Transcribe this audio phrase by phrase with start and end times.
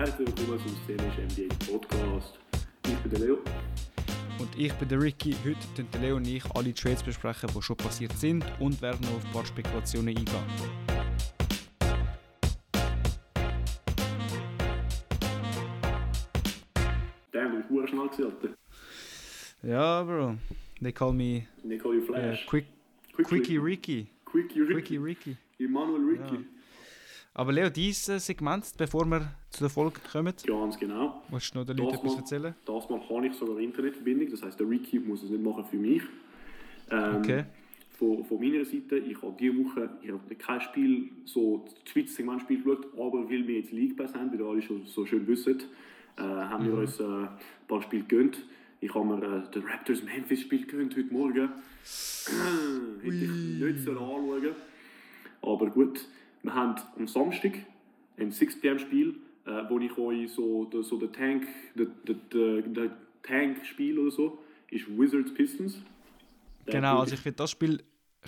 [0.00, 2.38] Herzlich willkommen zum Szenisch NBA Podcast.
[2.86, 3.38] Ich bin der Leo.
[4.38, 5.36] Und ich bin der Ricky.
[5.44, 8.98] Heute tun der Leo und ich alle Trades besprechen, die schon passiert sind und werden
[9.02, 10.26] noch auf ein paar Spekulationen eingehen.
[17.32, 18.48] Damn, du hure schnell Alter.
[19.62, 20.36] Ja, Bro.
[20.80, 22.46] They call me They call you Flash.
[22.46, 22.64] quick,
[23.22, 24.06] Quickie Ricky.
[24.24, 24.72] Quickie Ricky.
[24.72, 25.36] Quickie Ricky.
[25.58, 26.36] Emmanuel Ricky.
[26.36, 26.59] Ja.
[27.40, 31.22] Aber Leo, dieses Segment, bevor wir zu der Folge kommen, Ganz genau.
[31.30, 32.54] willst du noch den Leuten etwas erzählen?
[32.66, 34.30] das mal habe ich sogar Internetverbindung.
[34.30, 36.02] Das heisst, der Ricky muss es nicht machen für mich.
[36.90, 37.44] Ähm, Okay.
[37.98, 42.12] Von, von meiner Seite, ich habe diese Woche ich habe kein Spiel, so das Schweizer
[42.12, 45.26] Segmentspiel geschaut, aber weil wir jetzt League Pass haben, wie ihr alle schon so schön
[45.26, 45.62] wissen,
[46.18, 47.28] äh, haben wir uns äh, ein
[47.66, 48.44] paar Spiele gegönnt.
[48.82, 51.48] Ich habe mir äh, das Raptors Memphis Spiel gegönnt heute Morgen.
[53.02, 54.54] Hätte ich nicht so anschauen
[55.40, 56.06] Aber gut,
[56.42, 57.52] wir haben am Samstag
[58.18, 62.16] ein 6 pm Spiel, äh, wo ich euch so, der, so der Tank, der, der,
[62.32, 62.90] der, der
[63.22, 64.38] Tank-Spiel oder so,
[64.70, 65.82] ist Wizards Pistons.
[66.66, 67.82] Der Genau, würde also ich würde das Spiel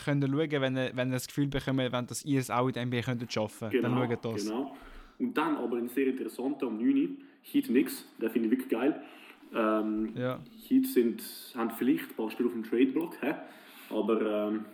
[0.05, 2.73] können schauen, wenn ihr, wenn ihr das Gefühl bekommt, wenn das ihr es auch in
[2.73, 4.47] der NBA könntet schaffen dann schaut das.
[4.47, 4.77] Genau.
[5.19, 7.19] Und dann aber ein sehr interessanter am 9.
[7.43, 9.03] Heat nix, der finde ich wirklich geil.
[9.55, 10.41] Ähm, Ja.
[10.67, 11.23] Heat sind,
[11.55, 13.17] haben vielleicht ein paar Spiele auf dem Trade-Block,
[13.91, 14.65] aber ähm,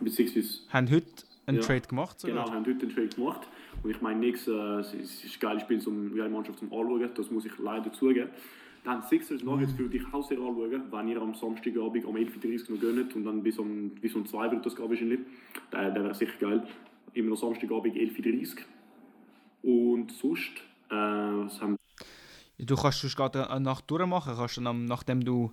[0.00, 1.62] beziehungsweise Haben heute einen Ja.
[1.64, 2.16] Trade gemacht?
[2.22, 2.54] Genau, Sogar?
[2.56, 3.48] haben heute den Trade gemacht.
[3.82, 7.08] Und ich meine, nichts, äh, es ist ein geiles Spiel, zum, geile Mannschaft zum Anschauen,
[7.14, 8.30] das muss ich leider zugeben.
[8.84, 12.74] Dann Sixers Nuggets würde ich auch sehr anschauen, wenn ihr am Samstagabend um 11.30 Uhr
[12.74, 15.20] noch gönnt und dann bis um, bis um 2 wird das gehen wahrscheinlich.
[15.72, 16.66] Der, der wäre sicher geil.
[17.14, 18.56] Immer noch Samstagabend 11.30
[19.62, 19.96] Uhr.
[19.96, 20.52] Und sonst,
[20.90, 21.76] äh, was haben
[22.58, 24.34] Du kannst sonst gerade eine Nacht durchmachen.
[24.36, 25.50] Kannst dann, nachdem du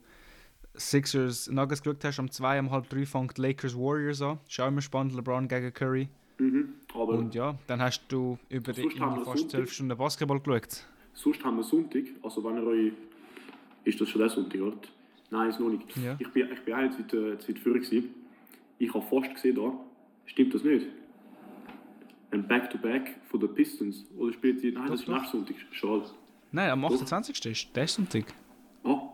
[0.75, 4.39] Sixers Nuggets geschaut hast, um zwei, um halb drei fängt Lakers Warriors an.
[4.59, 6.07] Auch immer spannend, LeBron gegen Curry.
[6.37, 8.89] mhm, Und ja, dann hast du über die,
[9.23, 10.85] fast zwölf Stunden Basketball geschaut.
[11.13, 12.91] sonst haben wir Sonntag, also wenn ihr euch,
[13.83, 14.77] ist das schon der Sonntag, oder?
[15.29, 15.97] Nein, ist noch nicht.
[15.97, 16.15] Ja.
[16.19, 18.09] Ich bin, ich bin auch äh, seit früher gewesen.
[18.79, 19.73] Ich habe fast gesehen da,
[20.25, 20.87] stimmt das nicht?
[22.31, 24.05] Ein Back-to-Back von den Pistons.
[24.17, 25.13] Oder spielt sie, nein, das ist doch.
[25.15, 25.55] nächsten Sonntag.
[25.71, 26.05] Schade.
[26.51, 27.45] Nein, am 28.
[27.45, 28.25] ist der Sonntag.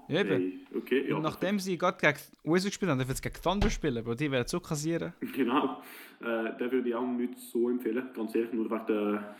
[0.10, 0.30] Eben.
[0.30, 1.16] hey, okay, ja.
[1.16, 4.32] Und nachdem sie gerade gegen Wizards gespielt haben, dürfen sie gegen Thunder spielen, aber die
[4.32, 5.14] werden so kassieren.
[5.34, 5.82] Genau.
[6.20, 9.36] Äh, den würde ich auch nicht so empfehlen, ganz ehrlich, nur wegen der,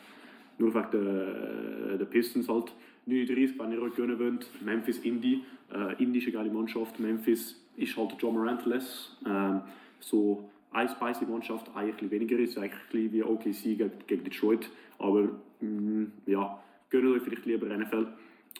[0.60, 2.74] nur wegen der, der Pistons halt.
[3.08, 5.44] 39, wenn ihr euch gönnen wollt, Memphis Indy.
[5.74, 9.18] Äh, Indy ist eine geile Mannschaft, Memphis ist halt John Morant-less.
[9.26, 9.62] Ähm,
[10.00, 14.70] so eine spicy Mannschaft, eigentlich weniger ist, eigentlich wie OKC gegen, gegen Detroit.
[15.00, 15.30] Aber
[15.62, 18.08] mh, ja, gönnt euch vielleicht lieber NFL.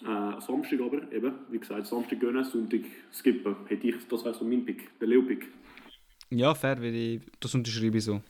[0.04, 2.82] Äh, Samstag aber, eben, wie gesagt, Samstag gönnen, Sonntag
[3.12, 3.56] skippen.
[3.68, 5.48] Hätte ich, das wäre so mein Pick, der Leo-Pick.
[6.30, 8.22] Ja, fair, weil ich, das unterschreibe ich so.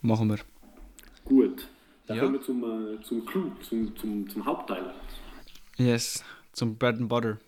[0.00, 0.38] Machen wir.
[1.24, 1.68] Gut,
[2.06, 2.22] dann Ja.
[2.24, 4.92] kommen wir zum, äh, zum Clou, zum, zum, zum Hauptteil.
[5.76, 7.38] Yes, zum Bread and Butter.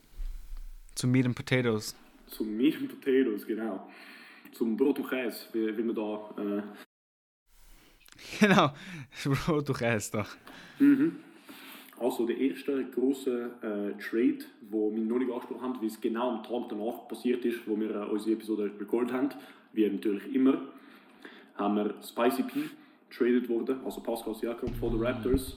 [0.94, 1.94] Zum Meat and Potatoes.
[2.28, 3.88] Zum Meat and Potatoes, genau.
[4.52, 6.34] Zum Brot und Käse, wie, wie man da...
[6.38, 6.62] Äh,
[8.40, 8.72] Genau,
[9.24, 10.14] Bro, du kennst
[11.98, 14.38] also der erste große äh, Trade,
[14.70, 17.78] wo wir noch nicht angesprochen haben, wie es genau am Tag danach passiert ist, wo
[17.78, 19.30] wir äh, unsere Episode recorded haben,
[19.72, 20.60] wie natürlich immer,
[21.56, 22.60] haben wir Spicy P
[23.10, 25.56] traded worden, also Pascal Siakam von den Raptors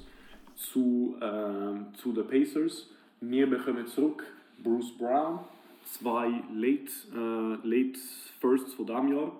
[0.55, 2.89] zu, äh, zu den Pacers.
[3.21, 4.25] Wir bekommen zurück
[4.63, 5.39] Bruce Brown,
[5.83, 7.99] zwei Late, äh, Late
[8.39, 9.31] Firsts von diesem Jahr,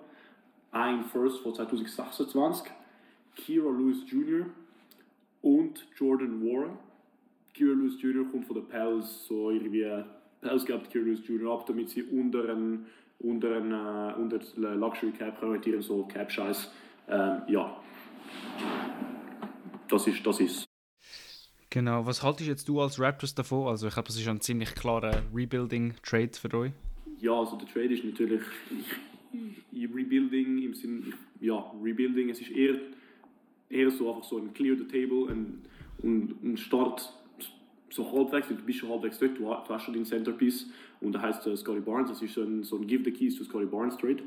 [0.72, 2.70] ein First von 2026,
[3.36, 4.46] Kira Lewis Jr.
[5.42, 6.89] und Jordan Warren.
[7.54, 8.24] Kira Lewis Jr.
[8.30, 9.86] kommt von den Pels, so irgendwie
[10.40, 11.52] Pels gibt Kira Lewis Jr.
[11.52, 12.86] ab, damit sie unter einen,
[13.18, 16.70] unter einen, äh, unter den Luxury Cap konvertieren, so Cap Scheiß.
[17.08, 17.80] Ähm, ja,
[19.88, 20.66] das ist, das ist.
[21.68, 23.68] Genau, was haltest jetzt du als Raptors davon?
[23.68, 26.72] Also ich glaube, das ist ein ziemlich klarer Rebuilding-Trade für euch.
[27.20, 28.42] Ja, also der Trade ist natürlich
[29.72, 32.76] ich, Rebuilding im Sinn, ja, Rebuilding, es ist eher,
[33.68, 35.62] eher so einfach so ein Clear the Table ein,
[36.02, 37.12] und ein Start
[37.90, 40.70] so halbwegs, du bist schon halbwegs dort, du du hast schon den Centerpiece
[41.00, 43.36] und da heißt äh, Scotty Barnes, das ist so ein, so ein Give the Keys
[43.36, 44.22] to Scotty Barnes Trade.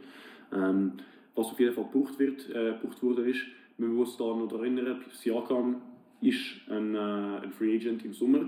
[0.53, 0.93] Ähm,
[1.35, 3.41] was auf jeden Fall gebraucht, wird, äh, gebraucht wurde ist,
[3.77, 5.81] man muss da noch erinnern, Siakam
[6.21, 6.39] ist
[6.69, 8.47] ein, äh, ein Free Agent im Sommer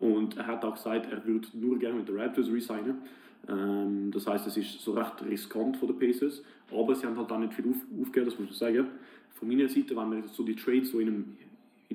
[0.00, 2.96] und er hat auch gesagt, er würde nur gerne mit den Raptors resignen.
[3.48, 7.30] Ähm, das heißt, es ist so recht riskant von den Pacers, aber sie haben halt
[7.30, 8.86] auch nicht viel auf, aufgegeben, das muss man sagen.
[9.30, 11.36] Von meiner Seite, wenn man so die Trades so in einem,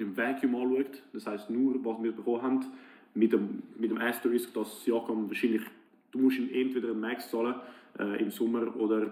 [0.02, 2.66] in einem Vacuum anschaut, das heißt nur, was wir bekommen haben,
[3.14, 5.64] mit dem, mit dem Asterisk, dass Siakam wahrscheinlich,
[6.12, 7.56] du musst ihm entweder einen Max zahlen
[8.00, 9.12] äh, im Sommer oder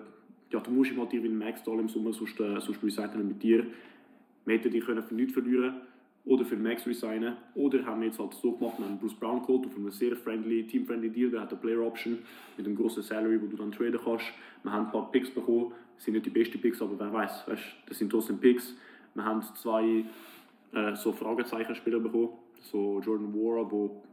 [0.51, 3.27] ja, du musst ihm halt irgendwie einen Max zahlen im Sommer, sonst, äh, sonst resignen
[3.27, 3.65] mit dir.
[4.45, 5.81] Wir hätten können für nichts verlieren
[6.23, 7.35] oder für Max resignen.
[7.55, 10.15] Oder haben wir jetzt halt so gemacht, wir haben Bruce Brown geholt auf einem sehr
[10.15, 12.19] friendly, team-friendly Deal, der hat eine Player Option
[12.57, 14.25] mit einem grossen Salary, wo du dann traden kannst.
[14.63, 17.45] Wir haben ein paar Picks bekommen, das sind nicht die besten Picks, aber wer weiß,
[17.87, 18.75] das sind trotzdem Picks.
[19.15, 20.05] Wir haben zwei
[20.75, 22.29] äh, so Fragezeichen-Spieler bekommen,
[22.61, 24.03] so Jordan Wara, wo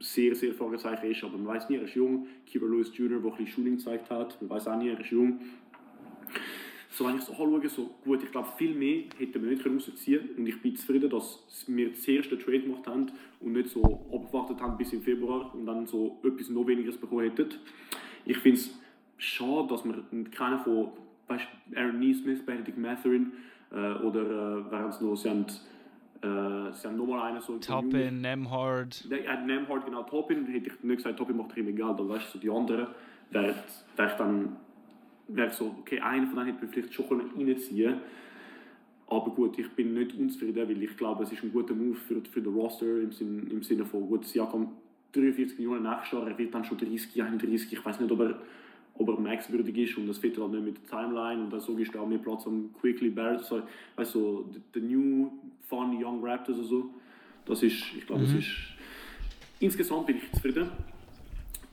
[0.00, 2.26] sehr, sehr Fragezeichen ist, aber man weiß nie, er ist jung.
[2.46, 5.10] Kira Lewis Jr., der ein bisschen Shooting gezeigt hat, man weiß auch nie, er ist
[5.10, 5.40] jung
[6.98, 10.20] so wenn ich so anschaue, so gut, ich glaube, viel mehr hätten wir nicht rausziehen
[10.20, 10.38] können.
[10.38, 14.60] Und ich bin zufrieden, dass wir das erste Trade gemacht haben und nicht so abgewartet
[14.60, 17.54] haben bis im Februar und dann so etwas noch weniger bekommen hätten.
[18.24, 18.76] Ich finde es
[19.16, 20.88] schade, dass wir keinen von
[21.28, 21.46] weißt,
[21.76, 23.32] Aaron Neesmith, Benedict Matherin
[23.70, 25.46] äh, oder äh, während es noch, sie haben,
[26.22, 27.58] äh, sie haben nochmal einen so...
[27.58, 29.08] Toppin, Nemhard.
[29.10, 32.32] Ja, Nemhard, genau, Toppin, hätte ich nicht gesagt, Toppin macht immer Geld, aber weißt du,
[32.32, 32.88] so die anderen,
[33.30, 33.54] wäre
[33.96, 34.56] ich dann
[35.28, 38.00] wäre so, okay, einen von denen hätte man vielleicht schon reinziehen.
[39.06, 42.20] Aber gut, ich bin nicht unzufrieden, weil ich glaube, es ist ein guter Move für,
[42.22, 44.68] für den Roster im, Sinn, im Sinne von, gut, Siakam
[45.12, 48.38] 43 Millionen nächstes Jahr, er wird dann schon 30, 31, ich weiß nicht, ob er,
[48.98, 51.76] ob er maxwürdig ist und das fehlt halt nicht mit der Timeline und dann so
[51.78, 53.62] ist da mehr Platz am Quickly Barrett, so,
[53.96, 55.30] weißt du, so, the, the, new
[55.68, 56.90] fun young Raptors oder so.
[57.46, 58.28] Das ist, ich glaube, mhm.
[58.28, 58.56] es ist,
[59.60, 60.68] insgesamt bin ich zufrieden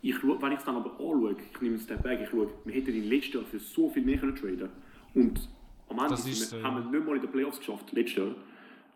[0.01, 2.73] ich, wenn ich es dann aber anschaue, ich nehme einen Step back, ich schaue, wir
[2.75, 4.69] hätten in letztes Jahr für so viel mehr können traden
[5.15, 5.49] und
[5.89, 8.35] am Ende wir, so, haben wir nicht mal in den Playoffs geschafft, letztes Jahr.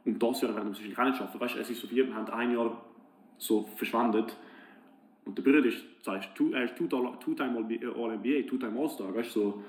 [0.06, 1.40] Und das Jahr werden wir es wahrscheinlich auch nicht schaffen.
[1.40, 2.82] Weißt, es ist so wie, wir haben ein Jahr
[3.38, 4.36] so verschwendet.
[5.30, 9.64] Und der Bruder ist, sagst, two, er ist Two-Time All-NBA, Two-Time All-Star, weißt du, so.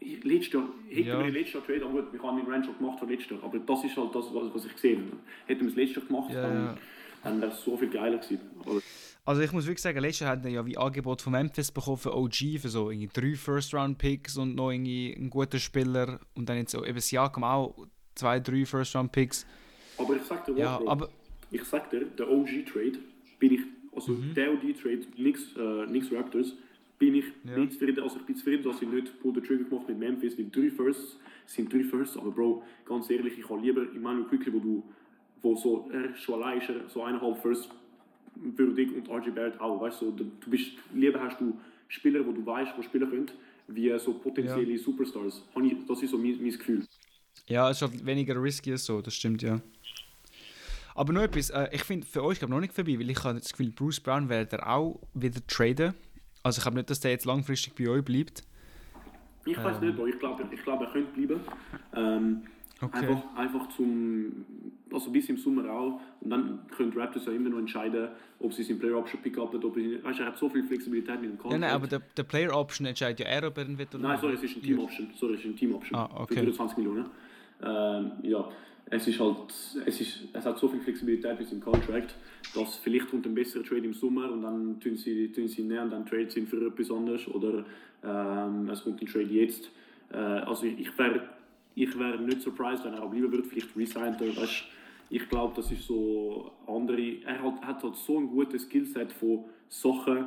[0.00, 1.24] Letztes Jahr, hätten ja.
[1.24, 3.96] wir letztes Jahr Trade, gut, wir haben den Range gemacht letztes Jahr, aber das ist
[3.96, 5.16] halt das, was, ich gesehen habe.
[5.46, 6.78] Hätten wir es letztes Jahr gemacht, ja, dann,
[7.22, 8.40] dann wäre es so viel geiler gewesen.
[8.60, 8.80] Aber
[9.26, 11.96] also ich muss wirklich sagen, letztes Jahr hatten wir ja wie Angebot von Memphis bekommen
[11.96, 16.20] für OG, für so irgendwie drei First-Round-Picks und noch irgendwie einen guten Spieler.
[16.34, 17.74] Und dann jetzt so, eben Siakam auch
[18.14, 19.46] zwei, drei First-Round-Picks.
[19.96, 20.88] Aber ich sag dir ja, Bro.
[20.88, 21.08] aber
[21.50, 22.98] Ich sag dir, der OG-Trade
[23.38, 23.60] bin ich,
[23.94, 24.34] also mhm.
[24.34, 26.54] der OG-Trade, nix, äh, nix Raptors,
[26.98, 27.58] bin ich ja.
[27.58, 30.38] nicht zufrieden, also ich bin zufrieden, dass ich nicht Pull the Trigger gemacht mit Memphis,
[30.38, 34.52] weil drei Firsts sind drei Firsts, aber Bro, ganz ehrlich, ich habe lieber Emmanuel Quickly,
[34.52, 34.82] wo du,
[35.42, 37.68] wo so, er schon allein ist, so eineinhalb Firsts
[38.36, 39.80] würdig und RJ Barrett auch.
[39.80, 41.56] Weißt du, du bist, lieber hast du
[41.88, 43.30] Spieler, wo du weißt, wo spielen können,
[43.68, 44.78] wie so potenzielle ja.
[44.78, 45.42] Superstars.
[45.86, 46.84] Das ist so mein, mein Gefühl.
[47.46, 49.60] Ja, es ist halt weniger risky so, das stimmt ja.
[50.94, 53.50] Aber noch etwas, äh, ich finde für euch noch nicht vorbei, weil ich habe das
[53.50, 55.94] Gefühl, Bruce Brown werde auch wieder traden.
[56.42, 58.42] Also ich habe nicht, dass der jetzt langfristig bei euch bleibt.
[59.44, 59.88] Ich weiß ähm.
[59.88, 61.40] nicht, aber ich glaube, ich glaub, er könnte bleiben.
[61.94, 62.42] Ähm,
[62.80, 63.06] Okay.
[63.06, 64.44] Einfach, einfach zum,
[64.92, 66.00] also bis im Sommer auch.
[66.20, 68.08] Und dann können die Raptors ja immer noch entscheiden,
[68.40, 71.20] ob sie es Player Option pick up oder sie, weißt, er hat so viel Flexibilität
[71.20, 71.52] mit dem Contract.
[71.52, 74.08] Ja, nein, aber der, der Player Option entscheidet ja er, ob er ihn wird oder
[74.08, 75.10] Nein, sorry, es ist ein Team Option.
[75.14, 75.98] Sorry, es ist ein Team Option.
[75.98, 76.34] Ah, okay.
[76.34, 77.06] Für 24 Millionen.
[77.62, 78.48] Ähm, ja,
[78.90, 79.36] es ist halt,
[79.86, 82.14] es, ist, es hat so viel Flexibilität mit dem Contract,
[82.54, 85.82] dass vielleicht kommt ein besserer Trade im Sommer und dann tun sie, tun sie näher
[85.82, 87.64] und dann Trade sind für etwas anderes oder
[88.04, 89.70] ähm, es kommt ein Trade jetzt.
[90.12, 91.22] Äh, also ich, ich wäre
[91.74, 94.36] ich wäre nicht surprised, wenn er auch bleiben würde, vielleicht resigned er.
[94.36, 94.64] Weißt,
[95.10, 97.20] ich glaube, das ist so andere.
[97.24, 100.26] Er hat, hat halt so ein gutes Skillset von Sachen,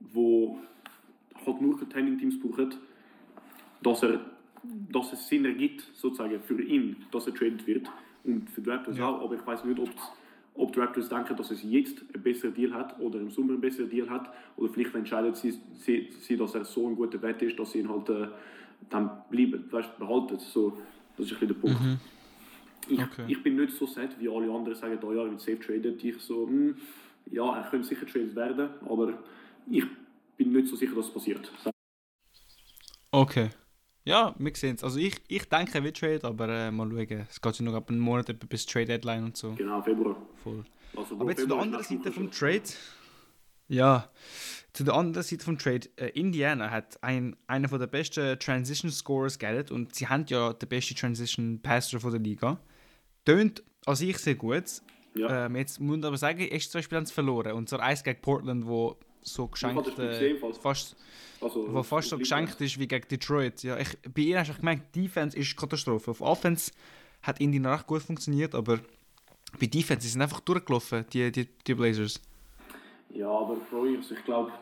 [0.00, 0.58] wo
[1.44, 2.74] halt nur Contending-Teams brauchen,
[3.82, 4.20] dass, er,
[4.90, 7.88] dass es Sinn ergibt, sozusagen für ihn, dass er traded wird.
[8.24, 9.08] Und für die Raptors ja.
[9.08, 9.90] auch, aber ich weiß nicht, ob
[10.58, 13.60] ob die Raptors denken, dass es jetzt einen besseren Deal hat oder im Sommer einen
[13.60, 14.28] besseren Deal hat.
[14.56, 17.78] Oder vielleicht entscheiden sie, sie, sie dass er so ein guter Wett ist, dass sie
[17.78, 18.26] ihn halt äh,
[18.90, 20.38] dann bleiben, weißt, behalten.
[20.40, 20.76] So,
[21.16, 21.80] das ist ein bisschen der Punkt.
[21.80, 22.00] Mhm.
[22.88, 23.24] Ich, okay.
[23.28, 26.02] ich bin nicht so sad, wie alle anderen sagen, oh ja, er wird safe traded.
[26.02, 26.76] Ich so, mh, hm,
[27.30, 29.12] ja, er könnte sicher traded werden, aber
[29.70, 29.84] ich
[30.36, 31.52] bin nicht so sicher, dass es passiert.
[33.12, 33.50] Okay.
[34.08, 34.82] Ja, wir sehen es.
[34.82, 37.26] Also ich, ich denke, er wird trade, aber äh, mal schauen.
[37.28, 39.52] Es geht ja noch ab einem Monat bis Trade Deadline und so.
[39.52, 40.16] Genau, Februar.
[40.42, 40.64] Voll.
[40.96, 42.62] Also, aber jetzt zu der anderen Seite vom Trade.
[43.68, 44.08] Ja,
[44.72, 49.38] zu der anderen Seite vom Trade, äh, Indiana hat ein, einen der besten Transition Scorers
[49.38, 52.58] gehabt und sie haben ja den besten Transition Passer von der Liga.
[53.26, 54.64] Tönt an sich sehr gut.
[55.16, 55.44] Ja.
[55.44, 57.52] Ähm, jetzt muss man aber sagen, erst zwei Spiele haben sie verloren.
[57.52, 60.96] Und zwar eins gegen Portland, wo so geschenkt, äh, fast,
[61.40, 63.62] also, wo fast so geschenkt ist wie gegen Detroit.
[63.62, 66.10] Ja, ich, bei ihnen hast du gemerkt, Defense ist Katastrophe.
[66.10, 66.72] Auf Offense
[67.22, 68.80] hat Indiana recht gut funktioniert, aber
[69.58, 72.20] bei Defense sind einfach durchgelaufen, die, die, die Blazers.
[73.10, 74.52] Ja, aber Bro, also ich glaube,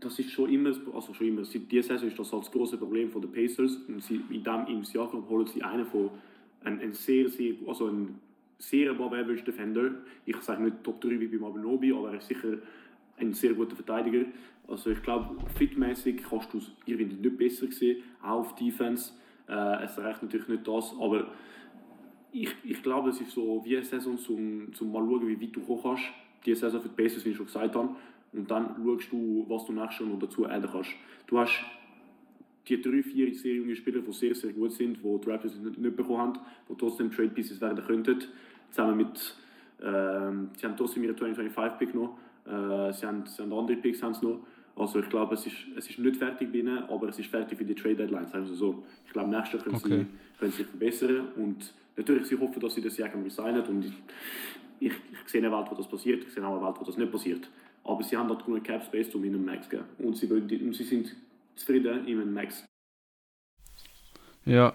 [0.00, 2.76] das ist schon immer, also schon immer, seit dieser Saison ist das halt das große
[2.76, 3.76] Problem von den Pacers.
[3.88, 6.10] Und sie, in dem im Jahr holen sie einen von,
[6.64, 8.20] einen, einen sehr, sehr, also ein
[8.58, 9.90] sehr above average Defender.
[10.24, 12.58] Ich sage nicht Top 3 wie bei Mabenobi, aber er ist sicher
[13.18, 14.26] ein sehr guter Verteidiger.
[14.68, 19.12] Also ich glaube, fitmäßig kannst du es irgendwie nicht besser sehen, auch auf Defense.
[19.48, 21.26] Äh, es reicht natürlich nicht das, aber
[22.32, 25.54] ich, ich glaube, es ist so wie eine Saison zum, zum mal schauen, wie weit
[25.54, 26.04] du kommen kannst.
[26.46, 27.94] Die Saison für die Pacers, wie ich schon gesagt habe.
[28.32, 30.90] Und dann schaust du, was du nächstes Jahr noch dazu ändern kannst.
[31.26, 31.64] Du hast
[32.68, 35.78] die drei, vier sehr junge Spieler, die sehr, sehr gut sind, die die Raptors nicht,
[35.78, 36.38] nicht bekommen haben,
[36.68, 38.22] die trotzdem Trade Pieces werden könnten.
[38.70, 39.36] Zusammen mit,
[39.82, 42.18] ähm, sie haben trotzdem ihre 2025-Pick noch.
[42.46, 44.40] Äh, sie, haben, sie haben andere Picks haben sie noch.
[44.74, 47.58] Also ich glaube, es ist, es ist nicht fertig bei ihnen, aber es ist fertig
[47.58, 48.32] für die Trade Deadlines.
[48.32, 49.88] Also so, ich glaube, nächstes Jahr können, Okay.
[49.88, 53.84] sie, können sie sich verbessern und natürlich, sie hoffen, dass sie das Jahr resignen und
[53.84, 53.92] ich,
[54.80, 56.96] ich, ich sehe eine Welt, wo das passiert, ich sehe auch eine Welt, wo das
[56.96, 57.50] nicht passiert.
[57.84, 59.84] Aber sie haben dort genug Cap Space, um ihnen Max zu geben.
[59.98, 61.14] Und sie, und sie sind
[61.54, 62.64] zufrieden, ihm einen Max
[64.44, 64.72] Ja.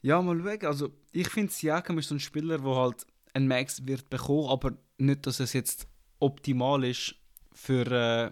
[0.00, 0.66] Ja, mal schauen.
[0.66, 4.72] Also, ich finde, Siakam ist so ein Spieler, der halt einen Max wird bekommen, aber
[4.98, 5.86] nicht, dass es jetzt
[6.22, 7.16] optimal ist
[7.52, 8.30] für, äh,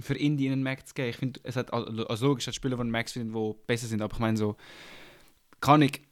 [0.00, 1.08] für Indie einen Max zu geben.
[1.10, 3.86] Ich finde, es hat, also also logisch, hat Spieler, die einen Max finden, die besser
[3.86, 4.56] sind, aber ich meine so,
[5.60, 6.02] kann ich,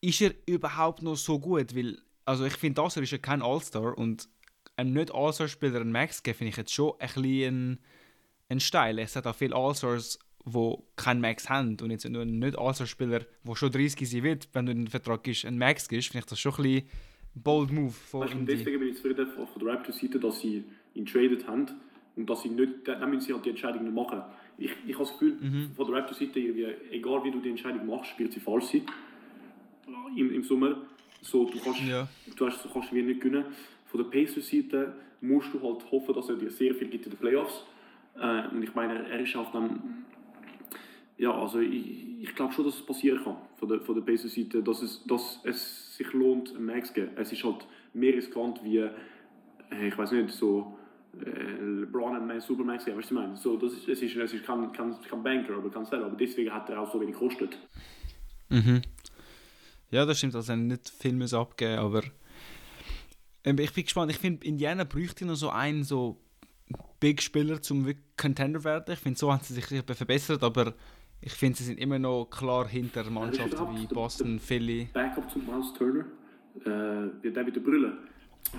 [0.00, 1.74] ist er überhaupt noch so gut?
[1.74, 4.28] Weil, also ich finde, das ist ja kein All-Star und
[4.76, 7.80] einem nicht All-Star-Spieler einen Max geben, finde ich jetzt schon ein bisschen
[8.48, 8.98] ein, Steil.
[9.00, 13.26] Es hat auch viele All-Stars, die keinen Max haben und jetzt nur ein nicht All-Star-Spieler,
[13.44, 16.20] der schon 30 sein wird, wenn du in den Vertrag gibst, einen Max gibst, finde
[16.20, 16.88] ich das schon ein bisschen
[17.34, 18.56] bold Move und Indy.
[18.56, 21.66] deswegen bin ich zufrieden von der Raptors-Seite, dass sie ihn traded haben
[22.16, 24.22] und dass sie nicht, dann müssen sie halt die Entscheidung nicht machen.
[24.58, 25.70] Ich, ich habe das Gefühl, Mhm.
[25.76, 26.40] von der Raptors-Seite,
[26.90, 28.82] egal wie du die Entscheidung machst, wird sie falsch sein.
[30.16, 30.76] Im, im Sommer.
[31.22, 32.08] So, du kannst, Ja.
[32.36, 33.44] du hast, du kannst nicht gewinnen.
[33.86, 37.18] Von der Pacers-Seite musst du halt hoffen, dass er dir sehr viel gibt in den
[37.18, 37.64] Playoffs.
[38.20, 39.80] Äh, und ich meine, er ist auf einem
[41.18, 44.62] ja, also ich, ich glaube schon, dass es passieren kann von der, von der Pacers-Seite,
[44.62, 47.10] dass es, dass es sich lohnt, einen Max zu geben.
[47.16, 48.90] Es ist halt mehr riskant wie, äh,
[49.88, 50.78] ich weiß nicht, so
[51.20, 51.28] äh,
[51.60, 53.36] LeBron einen Max- Supermax geben, weißt du, ich meine?
[53.36, 56.16] So, das ist, es ist, es ist kein, kein, kein Banker, aber kein Seller, aber
[56.16, 57.58] deswegen hat er auch so wenig gekostet.
[58.48, 58.82] Mhm.
[59.90, 62.02] Ja, das stimmt, also nicht viel müssen abgeben, aber
[63.42, 64.12] ähm, ich bin gespannt.
[64.12, 66.20] Ich finde, Indiana bräuchte noch so einen so
[67.00, 68.92] Big-Spieler zum wirklich Contender werden.
[68.92, 70.74] Ich finde, so haben sie sich verbessert, aber
[71.20, 75.38] ich finde, sie sind immer noch klar hinter Mannschaften wie der- Boston, Philly, Backup zu
[75.40, 76.04] Miles Turner,
[76.60, 77.98] äh, der mit der Brille.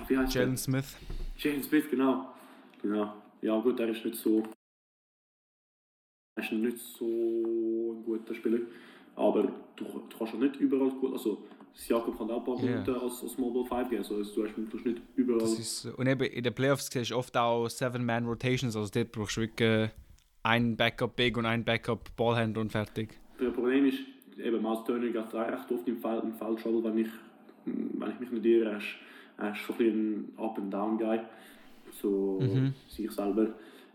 [0.08, 0.42] Wie heißt der?
[0.42, 0.96] Jalen Smith.
[1.38, 2.34] Jalen Smith, genau.
[2.82, 3.14] genau.
[3.42, 4.42] Ja gut, er ist nicht so...
[6.36, 8.60] Er ist nicht so ein guter Spieler.
[9.16, 9.42] Aber
[9.76, 11.12] du, du kannst ja nicht überall gut...
[11.12, 11.44] Also,
[11.88, 12.60] Jakob kann auch ein paar.
[12.60, 14.02] Minuten als, als Mobile 5 geben.
[14.02, 15.42] Also, du, hast, du nicht überall...
[15.42, 19.40] Ist, und eben in den Playoffs siehst du oft auch Seven-Man-Rotations, also dort brauchst du
[19.42, 19.90] wirklich
[20.44, 23.18] äh, einen Backup-Big und einen Backup-Ballhändler und fertig.
[23.38, 23.98] Das Problem ist,
[24.38, 27.08] eben Miles Turner geht auch recht oft im Foul, im Foul Trouble, wenn ich,
[27.64, 28.70] wenn ich mich nicht irre.
[28.70, 28.86] Er ist,
[29.38, 31.20] er ist so ein ein Up-and-Down-Guy.
[32.00, 32.74] So Mhm.
[32.88, 33.48] sich selber.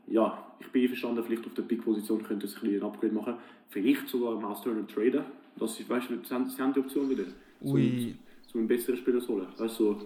[0.07, 3.35] Ja, ich bin einverstanden, vielleicht auf der Pick-Position könnte es ein bisschen ein Upgrade machen.
[3.69, 5.23] Vielleicht sogar Miles Turner traden.
[5.57, 7.23] Das ist, weißt du, sie haben, sie haben die Option wieder.
[7.61, 8.15] So, Ui.
[8.51, 9.47] so einen besseren Spieler zu holen.
[9.57, 10.01] Weißt, so,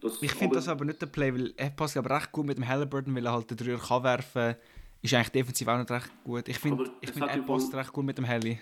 [0.00, 2.56] das, Ich finde das aber nicht der Play, weil er passt aber recht gut mit
[2.56, 4.54] dem Halliburton, weil er halt den Dreier kann werfen
[5.06, 6.48] Ist eigentlich defensiv auch nicht recht gut.
[6.48, 8.58] Ich finde, ich find, er passt recht gut mit dem Heli.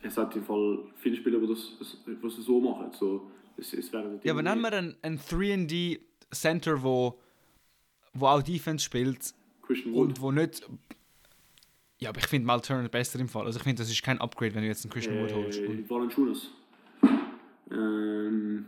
[0.00, 2.92] Es hat im Fall viele Spieler, die das, das, so machen.
[2.92, 3.90] So, es, es
[4.22, 5.98] Ja, aber nehmen wir einen, einen 3D
[6.30, 7.18] Center, wo,
[8.14, 9.34] wo auch Defense spielt
[9.92, 10.68] und wo nicht.
[11.98, 13.46] Ja, aber ich finde Mal Turner besser im Fall.
[13.46, 15.58] Also ich finde, das ist kein Upgrade, wenn du jetzt einen Christian Wood holst.
[15.58, 16.52] Äh, Und Valanciunas.
[17.72, 18.66] Ähm,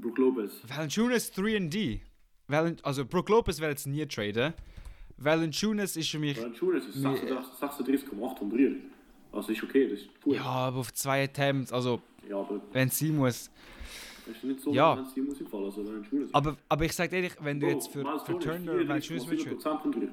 [0.00, 0.50] Brook Lopez.
[0.66, 2.00] Valanciunas 3D.
[2.48, 4.52] Valen also Brook Lopez wäre jetzt nie traden.
[5.18, 6.36] Valanciunas ist für mich.
[6.36, 7.16] Valanciunas ist Nee.
[7.16, 7.52] 36
[7.94, 8.72] 36,8 von Dreier.
[9.32, 10.36] Also ist okay, das ist gut.
[10.36, 13.50] Ja, aber auf zwei Attempts, also Ja, aber wenn es sein muss.
[14.26, 14.96] das ist nicht so, Ja.
[14.96, 15.64] wenn es muss im Fall.
[15.64, 16.30] Also Valanciunas.
[16.34, 19.28] Aber, aber ich sag ehrlich, wenn du Bro, jetzt für, für Turner ist Turner Valanciunas
[19.30, 19.46] willst.
[19.46, 20.08] 34,7% von Dreier.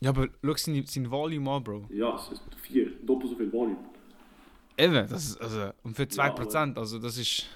[0.00, 1.86] Ja, aber schau sein, sein Volume an, Bro.
[1.90, 3.78] Ja, es ist 4, doppelt so viel Volume.
[4.78, 7.46] Eben, das ist, also, und für 2%, also das ist...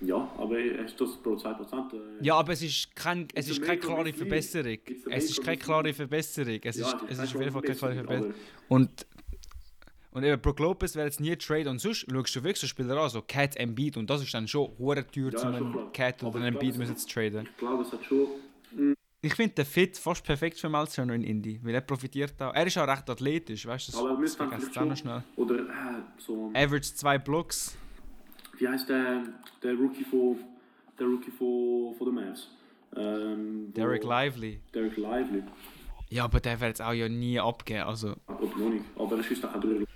[0.00, 1.92] Ja, aber ist das pro 2%?
[1.92, 4.12] Äh, Ja, aber es ist, kein, es ist keine klare.
[4.12, 4.78] Verbesserung.
[5.10, 5.92] Es ist keine klare.
[5.92, 6.58] Verbesserung.
[6.62, 8.34] Es ist, es ist auf jeden Fall keine klare Verbesserung.
[8.68, 9.06] Und,
[10.12, 12.96] und eben, Brook Lopez wäre jetzt nie Trade und sonst schaust du wirklich so Spieler
[12.96, 15.92] an, so Cat Embiid und das ist dann schon hure teuer, Ja, einen klar.
[15.92, 17.48] Cat oder glaube, Embiid müssen zu traden.
[17.50, 18.26] Ich glaube, es hat schon...
[19.22, 22.54] Ich finde den Fit fast perfekt für Turner in Indy, weil er profitiert auch.
[22.54, 23.98] Er ist auch recht athletisch, weißt du?
[23.98, 24.38] Aber wir müssen
[24.72, 25.22] dann schnell.
[25.36, 26.50] Oder äh, so...
[26.54, 27.76] Average zwei Blocks.
[28.60, 29.22] Wie heißt der,
[29.62, 30.36] der Rookie von...
[30.98, 32.48] Der Rookie von, von den Mavs?
[32.94, 34.60] Ähm, Derek Lively.
[34.74, 35.42] Derek Lively.
[36.10, 37.84] Ja, aber der wird jetzt auch ja nie abgeben.
[37.84, 38.84] Also, Aber noch nicht.
[38.96, 39.86] Aber er schießt auch kein Dreier.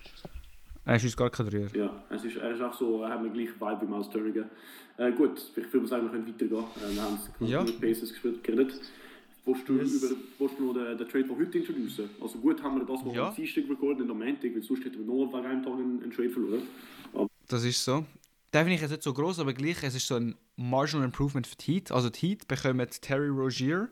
[0.86, 1.68] er ist gar kein Dreier.
[1.76, 4.26] Ja, es ist, er ist auch so, er hat mir gleich Vibe wie Miles Turner.
[4.28, 4.48] gegeben.
[4.96, 6.64] Äh, gut, ich würde sagen, wir können weitergehen.
[6.90, 7.62] Äh, wir haben es Ja.
[7.64, 8.80] mit Pacers gespielt, geredet.
[9.44, 10.02] Willst du, Yes.
[10.02, 12.08] über, willst du noch den, den Trade von heute introducen?
[12.22, 13.28] Also gut haben wir das mal Ja.
[13.28, 16.10] am Dienstag recorded, nicht am Montag, weil sonst hätten wir noch einem Tag einen, einen
[16.12, 16.62] Trade verloren.
[17.12, 18.06] Aber das ist so.
[18.54, 21.44] Der finde ich jetzt nicht so groß, aber gleich, es ist so ein Marginal Improvement
[21.44, 21.90] für die Heat.
[21.90, 23.88] Also die Heat bekommen Terry Rogier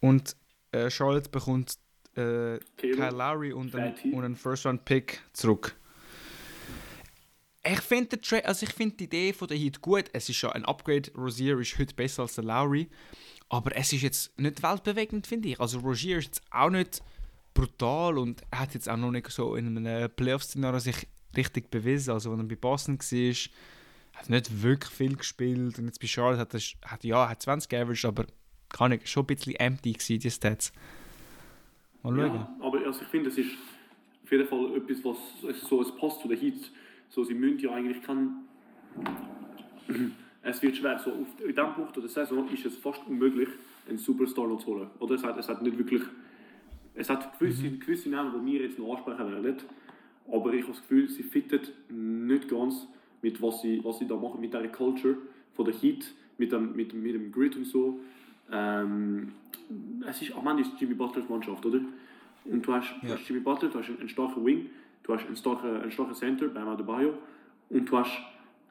[0.00, 0.34] und
[0.72, 1.76] äh, Charlotte bekommt
[2.14, 5.76] äh, Kyle Lowry und, ein, und einen First-Round-Pick zurück.
[7.64, 10.04] Ich finde also find die Idee von der Heat gut.
[10.14, 11.12] Es ist schon ein Upgrade.
[11.14, 12.88] Rozier ist heute besser als der Lowry.
[13.50, 15.60] Aber es ist jetzt nicht weltbewegend, finde ich.
[15.60, 17.02] Also Rozier ist jetzt auch nicht
[17.52, 21.06] brutal und er hat jetzt auch noch nicht so in einem Playoff-Szenario sich
[21.36, 22.12] richtig bewiesen.
[22.12, 23.34] Also wenn er bei Boston war,
[24.18, 25.78] hat nicht wirklich viel gespielt.
[25.78, 28.26] Und jetzt bei Charlotte hat er, hat, ja, hat 20 averaged, aber
[28.68, 30.72] kann ich, schon ein bisschen empty gewesen, die Stats.
[32.02, 32.34] Mal schauen.
[32.34, 33.50] Ja, aber also ich finde, es ist
[34.24, 36.70] auf jeden Fall etwas, was so es passt zu der Heat.
[37.08, 38.44] So, sie müssen ja eigentlich kann
[40.42, 40.98] es wird schwer.
[40.98, 43.48] So, auf, in diesem Punkt der Saison ist es fast unmöglich,
[43.88, 44.90] einen Superstar noch zu holen.
[44.98, 46.02] Oder es hat, es hat nicht wirklich.
[46.94, 47.80] Es hat gewisse, mhm.
[47.80, 49.56] gewisse Namen, die wir jetzt noch ansprechen werden.
[50.30, 52.86] Aber ich habe das Gefühl, sie fittet nicht ganz
[53.22, 55.16] mit was sie, was sie da machen, mit dieser Culture
[55.54, 57.98] von der Heat, mit dem, mit, mit dem Grid und so.
[58.52, 59.32] Ähm,
[60.08, 61.80] es ist, am Ende ist Jimmy Butlers Mannschaft, oder?
[62.44, 63.16] Und du hast, ja.
[63.26, 64.70] Jimmy Butler, du hast einen, einen starken Wing,
[65.02, 67.14] du hast einen starken, einen starken Center, Bam Adebayo,
[67.70, 68.12] und du hast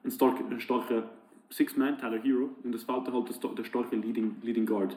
[0.03, 1.03] einen starken, einen starken
[1.49, 4.95] Six-Man, Tyler Hero, und es fehlt halt der, der starke Leading, Leading Guard.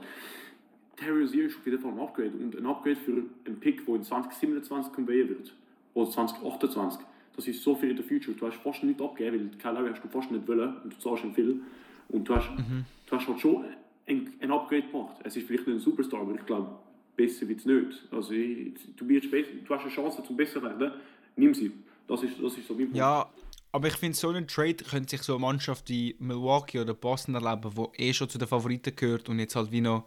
[0.96, 3.94] Terry Rozier ist auf jeden Fall ein Upgrade, und ein Upgrade für einen Pick, der
[3.96, 5.52] in 2027 conveyen wird,
[5.98, 7.00] oder 2028.
[7.34, 8.36] Das ist so viel in der Future.
[8.36, 10.98] Du hast fast nichts abgegeben, weil Kyle Lowry hast du fast nicht wollen, und du
[10.98, 11.60] zahlst schon viel.
[12.08, 12.84] Und du hast, mhm.
[13.06, 13.64] du hast halt schon
[14.06, 15.16] ein, ein Upgrade gemacht.
[15.24, 16.70] Es ist vielleicht nicht ein Superstar, aber ich glaube,
[17.16, 18.08] besser wird es nicht.
[18.10, 20.92] Also, ich, du, besser, du hast eine Chance zum besser werden,
[21.36, 21.72] nimm sie.
[22.06, 22.96] Das ist, das ist so mein Punkt.
[22.96, 23.28] Ja,
[23.72, 27.34] aber ich finde, so einen Trade könnte sich so eine Mannschaft wie Milwaukee oder Boston
[27.34, 30.06] erleben, wo eh schon zu den Favoriten gehört und jetzt halt wie noch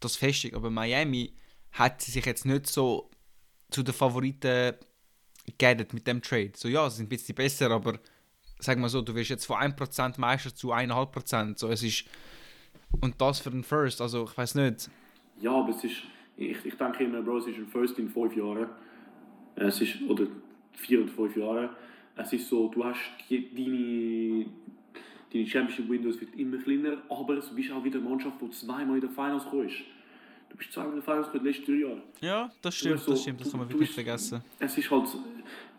[0.00, 0.54] das festigt.
[0.54, 1.32] Aber Miami
[1.72, 3.10] hat sich jetzt nicht so
[3.70, 4.74] zu den Favoriten
[5.58, 6.52] geedet mit dem Trade.
[6.54, 7.98] So ja, sie sind ein bisschen besser, aber
[8.58, 11.58] sag mal so, du wirst jetzt von 1% Meister zu 1,5%.
[11.58, 12.04] So, es ist
[13.00, 14.90] und das für den First, also ich weiß nicht.
[15.40, 16.02] Ja, aber es ist,
[16.36, 18.68] ich, ich denke immer, Bro, es ist ein First in fünf Jahren.
[19.56, 20.26] Es ist, oder
[20.72, 21.70] vier oder fünf Jahre.
[22.16, 23.00] Es ist so, du hast
[23.30, 24.46] deine,
[25.32, 28.96] deine Championship Windows wird immer kleiner, aber du bist auch wieder eine Mannschaft, die zweimal
[28.96, 29.76] in den Finals kommst.
[30.52, 32.02] Du bist zweimal in den Finals in den letzten drei Jahren.
[32.20, 34.42] Ja, das stimmt, so, das stimmt, das haben wir wirklich vergessen.
[34.58, 35.08] Es ist halt,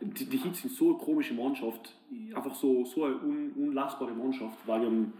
[0.02, 1.94] die, die Hits sind so eine komische Mannschaft,
[2.34, 5.14] einfach so, so eine un, unlesbare Mannschaft, wegen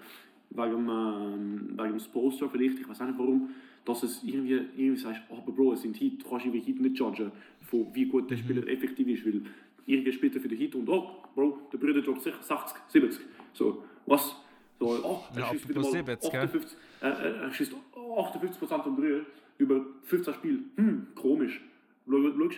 [0.56, 3.50] wegen, ähm, wegen dem Poster vielleicht, ich weiß nicht warum,
[3.86, 6.98] dass es irgendwie, irgendwie sagst, aber Bro, es sind Hit, du kannst irgendwie Hit nicht
[6.98, 8.42] judgen, von wie gut der mhm.
[8.42, 9.42] Spieler effektiv ist, weil
[9.86, 12.48] irgendwie spielt er für den Hit und oh, Bro, der Bruder droppt 60,
[12.90, 14.36] 70, so, was?
[14.80, 17.12] So, oh, er ja, schießt wieder mal 70, 58, äh, äh,
[17.42, 19.26] er schießt 58% am Brühe
[19.58, 21.62] über 15 Spiele, hm, komisch.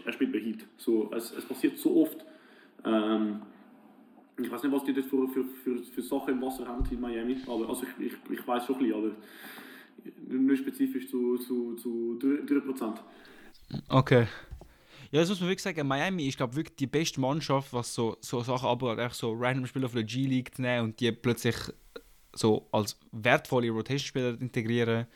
[0.05, 0.65] Er spielt bei Heat.
[0.77, 2.25] So, es, es passiert so oft.
[2.83, 3.41] Ähm,
[4.41, 6.99] ich weiß nicht, was die dort für, für, für, für Sachen im Wasser haben in
[6.99, 9.11] Miami, aber also ich, ich, ich weiß schon ein bisschen, aber
[10.27, 12.99] nicht spezifisch zu, zu, zu 3%.
[13.89, 14.27] Okay.
[15.11, 18.17] Ja, das muss man wirklich sagen, Miami ist glaube wirklich die beste Mannschaft, was so,
[18.19, 21.55] so Sachen aber echt so random Spieler auf der G-League nehmen und die plötzlich
[22.33, 25.07] so als wertvolle Rotation-Spieler integrieren.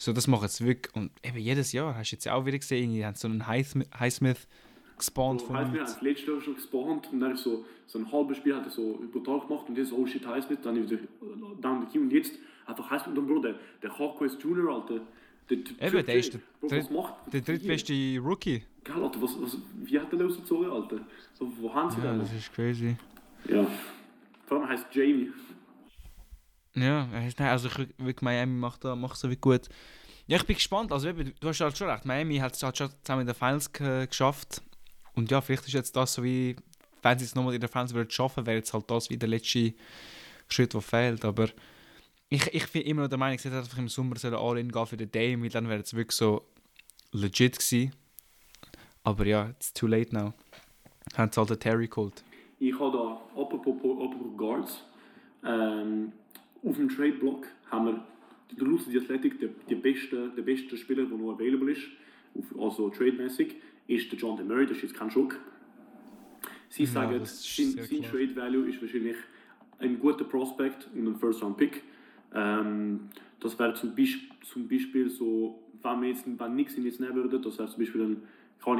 [0.00, 0.96] So, das macht es wirklich.
[0.96, 3.86] Und eben jedes Jahr hast du jetzt auch wieder gesehen, die haben so einen Highsmith,
[3.98, 4.48] Highsmith
[4.96, 5.42] gespawnt.
[5.42, 8.38] So, Highsmith hat das letzte Jahr schon gespawnt und dann ist so, so ein halbes
[8.38, 10.98] Spiel hat er so brutal gemacht und jetzt, oh shit, Highsmith, dann ist er
[11.60, 12.32] down the queue und jetzt
[12.64, 15.02] einfach Highsmith und dann, Bro, der, der Hawkquest Junior, Alter,
[15.50, 16.88] der, der, Eben, der ist der, Bro, dritt,
[17.34, 18.62] der drittbeste Rookie.
[18.84, 21.00] Geil, Alter, was, was, wie hat der losgezogen, Alter?
[21.34, 22.96] So, wo haben sie ja, das ist crazy.
[23.46, 23.66] Ja.
[24.46, 25.30] Vor allem heißt Jamie.
[26.74, 29.68] Ja, also ich, wirklich Miami macht da macht so wie gut.
[30.26, 30.92] Ja, ich bin gespannt.
[30.92, 32.04] Also, du hast halt schon recht.
[32.04, 34.62] Miami hat es halt schon zusammen in den Finals geschafft.
[35.14, 36.54] Und ja, vielleicht ist jetzt das so wie,
[37.02, 39.28] wenn sie es nochmal in der Fans würden schaffen, wäre jetzt halt das wie der
[39.28, 39.74] letzte
[40.48, 41.24] Schritt, der fehlt.
[41.24, 41.48] Aber
[42.28, 44.96] ich, ich bin immer noch der Meinung, sie hätten einfach im Sommer All-In gehen für
[44.96, 46.46] den Dame, weil dann wäre es wirklich so
[47.10, 47.92] legit gewesen.
[49.02, 50.32] Aber ja, it's too late now.
[51.16, 52.22] Haben sie halt den Terry geholt.
[52.60, 54.84] Ich habe da, apropos, apropos Guards,
[55.44, 56.12] ähm,
[56.64, 58.04] auf dem Trade-Block haben wir
[58.58, 61.82] der Lucy Athletic, der, der, beste, der beste Spieler, der noch available ist,
[62.58, 65.36] also trademäßig ist der John DeMurray, das ist jetzt kein Schock.
[66.68, 69.16] Sie ja, sagen, sein, sein Trade Value ist wahrscheinlich
[69.78, 71.82] ein guter Prospect und ein First Round Pick.
[72.34, 73.08] Ähm,
[73.40, 77.16] das wäre zum, Beisp zum Beispiel so, wenn wir jetzt wenn nichts in jetzt nehmen
[77.16, 78.22] würden, das wäre zum Beispiel ein,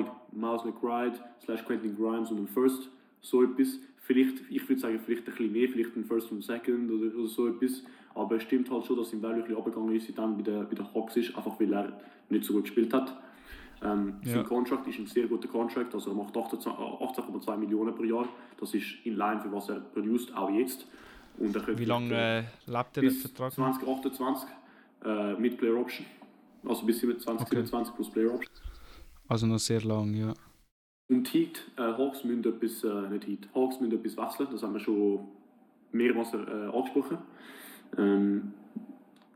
[0.00, 0.06] ich,
[0.38, 2.90] Miles McBride slash Quentin Grimes und ein First,
[3.20, 3.78] so etwas.
[4.10, 7.28] Vielleicht, ich würde sagen, vielleicht ein bisschen mehr, vielleicht ein First und Second oder, oder
[7.28, 7.84] so etwas.
[8.12, 10.74] Aber es stimmt halt schon, dass ihm Value ein bisschen abgegangen ist, seitdem bei bei
[10.74, 13.16] der Hawks ist, einfach weil er nicht so gut gespielt hat.
[13.84, 14.32] Ähm, ja.
[14.32, 18.28] Sein Contract ist ein sehr guter Contract, also er macht 18,2 Millionen pro Jahr.
[18.58, 20.88] Das ist in line für was er produziert, auch jetzt.
[21.38, 23.52] Und er Wie lange äh, lebt er den Vertrag?
[23.52, 24.48] 2028
[25.04, 26.04] äh, mit Player Option.
[26.64, 27.92] Also bis 2027 okay.
[27.94, 28.52] plus Player Option.
[29.28, 30.34] Also noch sehr lang, ja.
[31.10, 31.90] Und Heat, äh,
[32.24, 35.26] müssen etwas, äh, nicht Hawks müssen etwas wechseln, das haben wir schon
[35.90, 37.18] mehrmals äh, angesprochen.
[37.98, 38.52] Ähm,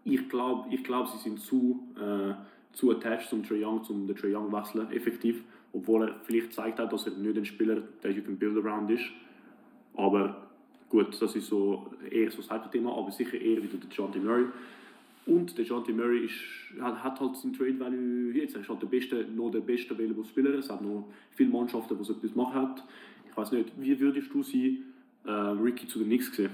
[0.05, 2.35] ich glaube, ich glaub, sie sind zu, äh,
[2.73, 5.43] zu attached zum Trae Young, zum den Trae Young wechseln, effektiv.
[5.73, 8.89] Obwohl er vielleicht zeigt hat, dass er nicht ein Spieler, der you can build around
[8.93, 9.07] ist.
[9.97, 10.47] Aber
[10.89, 14.45] gut, das ist so eher so das Thema, aber sicher eher wieder der John Murray.
[15.27, 16.35] Und der John Murray ist,
[16.81, 18.55] hat, hat halt seinen Trade Value jetzt.
[18.55, 20.55] Er ist halt der beste, noch der beste available Spieler.
[20.59, 22.85] Es hat noch viele Mannschaften, die etwas machen hat.
[23.31, 24.85] Ich weiß nicht, wie würdest du sie
[25.25, 26.51] äh, Ricky zu den Knicks sehen?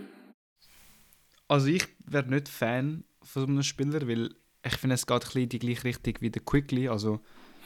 [1.49, 4.31] Also ich wäre nicht Fan von so einem Spieler, weil
[4.65, 6.89] ich finde, es geht ein bisschen die gleiche Richtung wie der Quickly.
[6.89, 7.21] Also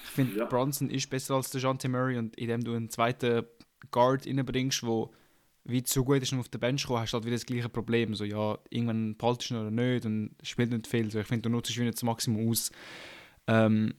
[0.05, 0.45] ich finde, ja.
[0.47, 3.45] Bronson ist besser als der John Murray und indem du einen zweiten
[3.91, 5.09] Guard reinbringst, der
[5.65, 7.69] wie zu gut ist und auf der Bench kommen, hast du halt wieder das gleiche
[7.69, 8.15] Problem.
[8.15, 11.11] So, ja, irgendwann behaltest du ihn oder nicht und spielt nicht viel.
[11.11, 12.71] So, ich finde, du nutzt wieder das Maximum aus.
[13.47, 13.95] Ähm,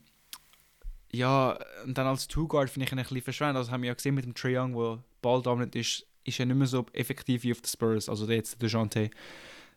[1.12, 3.56] ja, und dann als Two-Guard finde ich ihn ein bisschen verschwendet.
[3.56, 6.46] Also haben wir ja gesehen mit dem Trae Young, der Ball dominant ist, ist er
[6.46, 9.10] nicht mehr so effektiv wie auf den Spurs, also jetzt der Jante.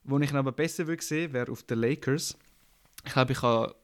[0.04, 2.38] Wo ich ihn aber besser würde sehen, wäre auf den Lakers.
[3.06, 3.76] Ich glaube, ich habe,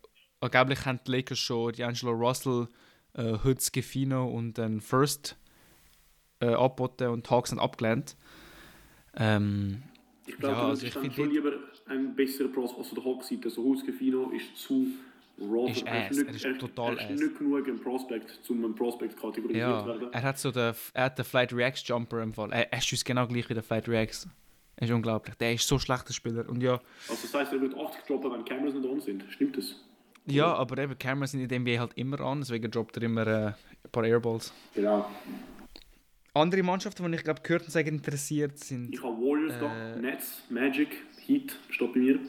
[0.41, 2.67] angeblich haben die Lakers schon die Angelo Russell,
[3.13, 5.37] äh, Hoods, Gefino und dann First
[6.51, 8.15] äh, angeboten und Hawks sind abgelehnt.
[9.17, 9.83] Ähm,
[10.25, 11.53] ich glaube, ja, also ich finde schon lieber
[11.87, 12.79] ein besserer Prospect.
[12.79, 14.87] Also der Hawks-Seite, so Husgefino ist zu
[15.39, 15.69] raw.
[15.69, 18.75] Ist er, ist nicht, er ist total er ist nicht genug ein Prospect, um einen
[18.75, 20.09] Prospect kategorisiert ja, werden.
[20.11, 22.51] Er hat so den, er hat den Flight Reacts Jumper im Fall.
[22.51, 24.27] Er, er schießt genau gleich wie der Flight Reacts.
[24.77, 25.35] Ist unglaublich.
[25.35, 26.49] Der ist so ein schlechter Spieler.
[26.49, 29.23] Und ja, also das heisst, er wird 80 droppen, wenn Cameras nicht an sind.
[29.29, 29.75] Stimmt das?
[30.25, 33.27] Ja, aber eben Cameras sind in dem NBA halt immer an, deswegen droppt er immer
[33.27, 33.55] äh, ein
[33.91, 34.51] paar Airballs.
[34.73, 35.09] Genau.
[36.35, 38.93] Andere Mannschaften, die ich glaube gehört und sagen interessiert sind.
[38.93, 40.89] Ich habe Warriors äh, da, Nets, Magic,
[41.25, 42.19] Heat, steht bei mir.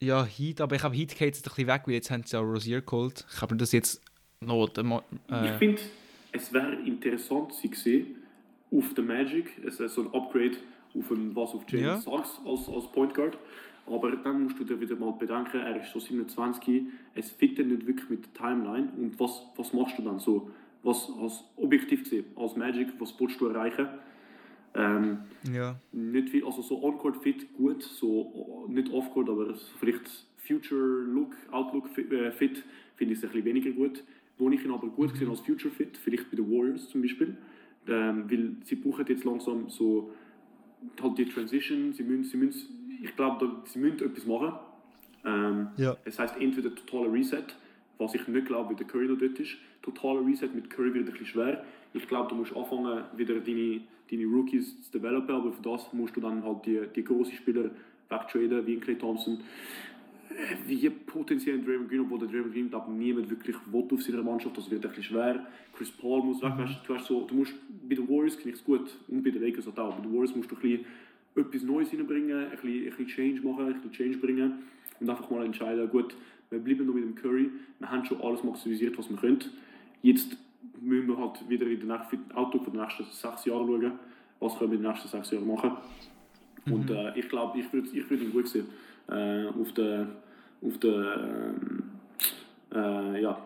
[0.00, 2.38] Ja, Heat, aber ich habe Heat geht jetzt ein bisschen weg, weil jetzt haben sie
[2.38, 3.26] auch Rosier geholt.
[3.34, 4.00] Ich habe das jetzt
[4.40, 4.70] noch.
[5.30, 5.82] Äh, ich finde,
[6.32, 8.16] es wäre interessant, sie gesehen
[8.70, 10.56] auf der Magic, es ist so ein Upgrade
[10.96, 12.18] auf ein, was auf James ja.
[12.18, 13.36] Sachs als, als Point Guard.
[13.86, 16.82] Aber dann musst du dir wieder mal bedenken, er ist so 27,
[17.14, 18.92] es fit nicht wirklich mit der Timeline.
[18.96, 20.50] Und was, was machst du dann so?
[20.88, 23.86] Was als objektiv gesehen, als Magic, was willst du erreichen?
[24.74, 25.18] Ähm,
[25.52, 25.78] ja.
[25.92, 31.88] Nicht viel, also so On-Court fit gut, so nicht Off-Court, aber vielleicht Future Look, Outlook
[31.88, 32.62] fit, äh, finde
[32.98, 34.02] ich es ein bisschen weniger gut.
[34.38, 37.36] Wo ich ihn aber gut gesehen als Future Fit, vielleicht bei den Warriors zum Beispiel,
[37.88, 40.12] ähm, weil sie brauchen jetzt langsam so
[41.02, 44.52] halt die Transition, sie müssen, sie müssen ich glaube, sie müssen etwas machen.
[45.24, 45.96] Ähm, ja.
[46.04, 47.44] Es heißt entweder totaler Reset,
[47.98, 49.56] was ich nicht glaube, wie der Curry noch dort ist.
[49.82, 51.64] Totaler Reset mit Curry wird ein bisschen schwer.
[51.92, 53.80] Ich glaube, du musst anfangen, wieder deine,
[54.10, 57.70] deine Rookies zu developen, aber für das musst du dann halt die, die großen Spieler
[58.08, 59.40] wegtraden, wie Clay Thompson,
[60.66, 64.56] wie potenziell Draymond Green, obwohl der Draymond Green glaube niemand wirklich will auf seiner Mannschaft,
[64.56, 65.46] das wird ein bisschen schwer.
[65.76, 66.62] Chris Paul muss weg, mhm.
[66.62, 67.54] weißt, du, hast so, du musst,
[67.88, 70.34] bei den Warriors finde ich es gut und bei den Lakers auch, bei den Warriors
[70.36, 70.84] musst du ein bisschen
[71.34, 74.58] etwas Neues reinbringen, ein bisschen, ein bisschen Change machen, ein bisschen Change bringen
[75.00, 76.14] und einfach mal entscheiden, gut,
[76.50, 77.50] wir bleiben noch mit dem Curry.
[77.78, 79.38] Wir haben schon alles maximisiert, was wir können.
[80.02, 80.36] Jetzt
[80.80, 83.92] müssen wir halt wieder in den Outlook für die nächsten sechs Jahre schauen,
[84.40, 85.72] was können wir in den nächsten sechs Jahren machen.
[86.64, 86.72] Mhm.
[86.72, 88.66] Und äh, ich glaube, ich würde ich würd ihn gut sehen.
[89.08, 90.06] Äh, auf der,
[90.62, 91.54] auf der,
[92.74, 93.38] äh, ja,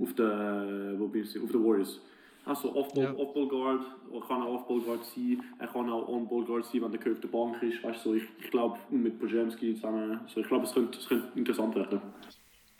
[0.00, 2.00] auf der, wo bin ich, auf der Warriors.
[2.44, 3.14] Also Off-Ball ja.
[3.14, 6.92] Off Guard, er kann auch Off-Ball Guard sein, er kann auch On-Ball Guard sein, wenn
[6.92, 7.84] der Curve der Bank ist.
[7.84, 11.26] Weißt, so, ich, ich glaube, mit Pojemski zusammen, so, ich glaube, es könnte, es könnte
[11.38, 12.00] interessant werden.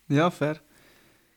[0.08, 0.60] Ja, fair.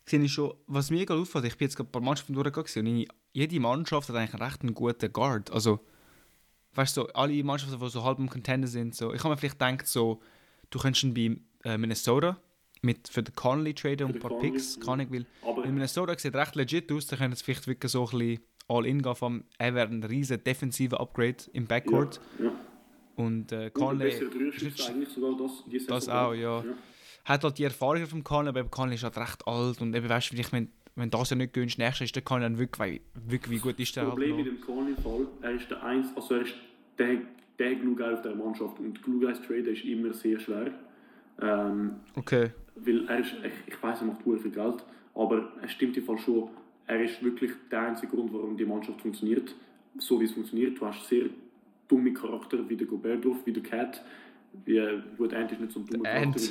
[0.05, 2.97] Sehe ich schon, was mir gerade auffällt, ich bin jetzt gerade ein paar Mannschaften durchgegangen
[2.97, 5.51] und jede Mannschaft hat eigentlich einen recht einen guten Guard.
[5.51, 5.79] Also,
[6.73, 9.37] weißt du, so, alle Mannschaften, die so halb im Contender sind, so, ich habe mir
[9.37, 10.21] vielleicht gedacht, so,
[10.69, 12.37] du könntest bei äh, Minnesota
[12.81, 15.25] mit für den Conley traden und ein paar Picks, kann ich will.
[15.43, 18.39] Aber in Minnesota sieht recht legit aus, da können es vielleicht wirklich so ein bisschen
[18.67, 22.19] all-in gehen, vom, er wäre ein riesen defensiver Upgrade im Backcourt.
[22.39, 22.51] Ja, ja.
[23.17, 24.09] Und äh, Conley...
[24.09, 26.63] ist eigentlich sogar das, das auch, ja.
[26.63, 26.73] ja
[27.25, 30.31] hat halt die Erfahrung vom Kahn, aber Kahn ist halt recht alt und eben weißt
[30.31, 33.61] du, wenn, wenn das ja nicht gönnst, nächstes ist der Kahn dann wirklich, wirklich, wie
[33.61, 36.35] gut ist der Das Problem halt mit dem Kahn Fall, er ist der eins, also
[36.35, 36.53] er ist
[36.97, 37.17] der,
[37.59, 40.71] der Glue auf der Mannschaft und Glue Guys Trader ist immer sehr schwer.
[41.41, 42.51] Ähm, okay.
[42.75, 46.17] Weil er ist, ich, ich weiß, er macht viel Geld, aber es stimmt im Fall
[46.17, 46.49] schon,
[46.87, 49.53] er ist wirklich der einzige Grund, warum die Mannschaft funktioniert,
[49.97, 50.79] so wie es funktioniert.
[50.79, 51.25] Du hast sehr
[51.87, 54.03] dumme Charakter wie der Gobert drauf, wie der Cat,
[54.65, 54.81] wie,
[55.17, 56.41] gut, Ant ist nicht so ein dummer Charakter.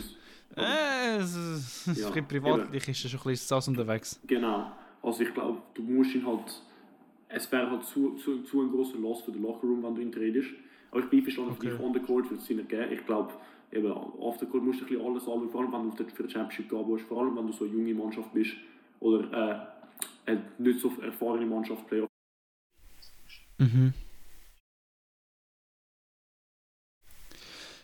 [0.56, 4.20] Äh, es ist, ja, privatlich ist er schon ein bisschen sass unterwegs.
[4.26, 4.72] Genau.
[5.02, 6.62] Also ich glaube, du musst ihn halt,
[7.28, 10.12] es wäre halt zu, zu, zu ein großer Loss für den Lockerroom, wenn du ihn
[10.12, 10.50] tradest.
[10.90, 11.72] Aber ich bin verstanden, okay.
[11.80, 12.92] on the court wird es Sinn ergeben.
[12.92, 13.32] Ich glaube,
[13.72, 15.96] eben, auf der Court musst du ein bisschen alles anschauen, vor allem wenn du auf
[15.96, 18.52] der, für die Championship gehen willst, vor allem wenn du so eine junge Mannschaft bist
[18.98, 19.70] oder
[20.26, 22.08] äh, eine nicht so erfahrene Mannschaft Playoff.
[23.58, 23.92] Mhm.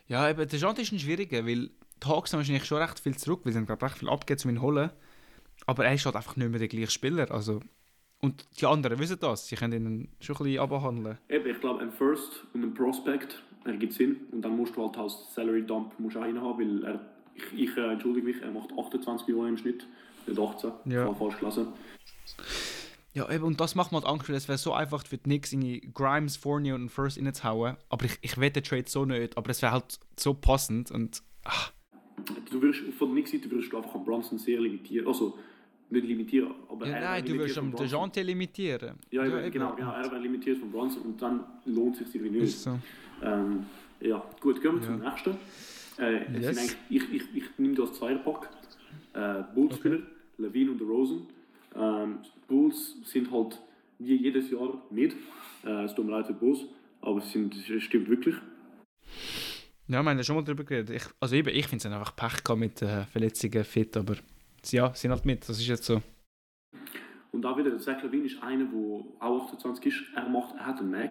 [0.08, 1.70] Ja, eben, der Chant ist ein schwieriger, weil
[2.02, 4.42] die Hawks haben wahrscheinlich schon recht viel zurück, weil sie haben glaube recht viel abgegeben,
[4.44, 4.90] um ihn zu holen.
[5.66, 7.30] Aber er ist halt einfach nicht mehr der gleiche Spieler.
[7.30, 7.60] Also,
[8.20, 11.18] und die anderen wissen das, sie können ihn schon ein bisschen abhandeln.
[11.28, 14.16] Eben, ich glaube, ein First und ein Prospect ergibt Sinn.
[14.32, 17.00] Und dann musst du halt als Salary Dump musst auch haben, weil er,
[17.34, 19.86] ich, ich äh, entschuldige mich, er macht 28 Millionen im Schnitt,
[20.26, 20.72] nicht 18.
[20.86, 21.12] Ja.
[21.14, 21.68] Falsch gelesen.
[23.14, 25.22] Ja, eben, und das macht mir halt Angst, weil es wäre so einfach für die
[25.22, 27.76] Knicks in die Grimes, Fournier und First reinzuhauen.
[27.88, 31.22] Aber ich, ich wette den Trade so nicht, aber es wäre halt so passend und.
[31.44, 31.72] Ach.
[32.50, 35.06] Du wirst, von der Knicks-Seite würdest du einfach am Bronson sehr limitieren.
[35.06, 35.38] Also,
[35.90, 36.86] nicht limitieren, aber.
[36.86, 38.96] Ja, nein, du wirst am Dejante limitieren.
[39.10, 42.20] Ja, ja eben, genau, genau, er wäre limitiert von Bronson und dann lohnt es sich
[42.20, 42.58] irgendwie nicht.
[42.58, 42.78] So.
[43.22, 43.66] Ähm,
[44.00, 44.86] ja, gut, gehen wir ja.
[44.86, 45.36] zum nächsten.
[45.98, 46.76] Äh, yes.
[46.90, 48.48] ich, ich, ich nehme das Zweierpack.
[49.14, 50.04] Äh, Bulls-Spieler, okay.
[50.38, 51.26] Levine und Rosen.
[51.74, 53.58] Ähm, Bulls sind halt
[53.98, 55.16] wie jedes Jahr nicht.
[55.64, 56.60] Äh, es tut mir leid für Bulls,
[57.00, 58.34] aber es, sind, es stimmt wirklich.
[59.88, 60.90] Ja, wir haben ja schon mal darüber geredet.
[60.90, 64.16] Ich, also eben, ich finde es einfach Pech mit äh, Verletzungen, fit, aber
[64.64, 66.02] ja, sind halt mit, das ist jetzt so.
[67.30, 70.80] Und da wieder, Zach Levine ist einer, der auch 28 ist, er macht, er hat
[70.80, 71.10] einen Mac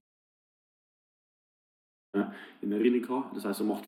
[2.62, 3.86] in Erinnerung das heißt, er macht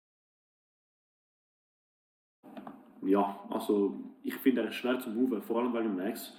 [3.02, 6.34] ja, also ich finde er ist schwer zu move, vor allem wegen Max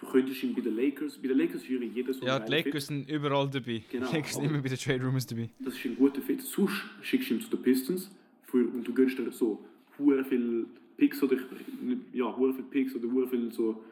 [0.00, 2.86] du könntest ihn bei den Lakers, bei den Lakers höre ich jedes Ja, die Lakers
[2.86, 3.82] sind überall dabei.
[3.90, 5.48] Genau, die Lakers sind immer bei den Trade Rumors dabei.
[5.60, 6.42] Das ist ein guter Fit.
[6.42, 8.10] Sonst schickst du ihn zu den Pistons
[8.44, 9.64] für, und du gönnst dir so
[9.98, 11.36] hure viel Picks oder
[12.12, 13.82] ja, hure viel Picks oder hure viel so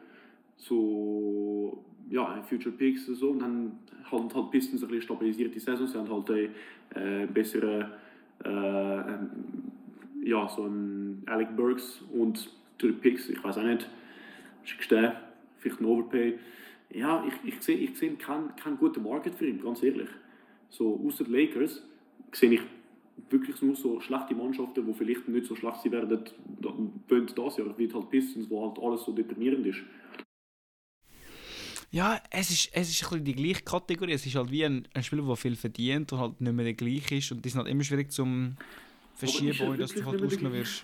[0.57, 3.29] so ja, Future Picks und so.
[3.31, 3.79] Und dann
[4.11, 6.29] halt, halt Pistons ein bisschen stabilisiert die Saison, sie haben halt
[6.93, 7.91] eine äh, bessere
[8.43, 9.29] äh, ähm,
[10.23, 13.89] ja, so ein Alec Burks und durch Picks, ich weiß auch nicht,
[14.63, 15.15] schickst du
[15.65, 16.37] vielleicht ein Overpay.
[16.91, 20.09] Ja, ich, ich sehe ich seh keinen kein guten Market für ihn, ganz ehrlich.
[20.69, 21.81] So, außer Lakers
[22.31, 22.61] sehe ich
[23.29, 26.23] wirklich nur so schlechte Mannschaften, die vielleicht nicht so schlecht sein werden,
[27.07, 29.79] wollen das Jahr, wie halt Pistons, wo halt alles so deprimierend ist.
[31.91, 34.11] Ja, es ist, es ist ein bisschen die gleiche Kategorie.
[34.11, 36.73] Es ist halt wie ein, ein Spieler, der viel verdient und halt nicht mehr der
[36.73, 37.31] gleiche ist.
[37.31, 38.57] Und das ist halt immer schwierig zum
[39.15, 40.83] verschieben, ohne dass du halt ausgenommen wirst.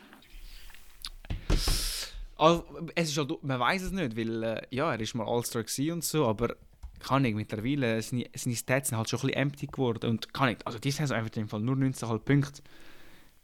[2.42, 5.64] Also, es ist halt, man weiß es nicht, weil äh, ja, er ist mal All-Star
[5.94, 6.56] und so, aber
[7.00, 10.50] kann ich mittlerweile, seine, seine Stats sind halt schon ein bisschen empty geworden und kann
[10.50, 12.64] ich, also die sind einfach im Fall nur 19,5 Punkte.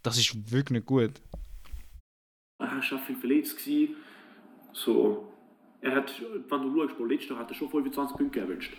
[0.01, 1.11] Das ist wirklich nicht gut.
[2.57, 3.63] Er war schon viel verletzt.
[3.63, 3.97] Gewesen.
[4.73, 5.31] So,
[5.81, 6.11] er hat,
[6.49, 8.77] wenn du schaust, letztes Jahr hat er schon 25 Punkte geaveraged.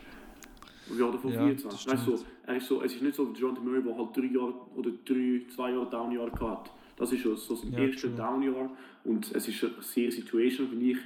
[0.90, 1.92] Und ja, davon ja, 24.
[1.92, 4.16] Weißt du, so, er ist so, es ist nicht so wie John Murray, der halt
[4.16, 6.70] drei Jahre oder drei, zwei Jahre Down-Jahr hatte.
[6.98, 8.70] Das ist so sein ja, erstes Down-Jahr
[9.04, 10.98] und es ist eine sehr Situation, finde ich.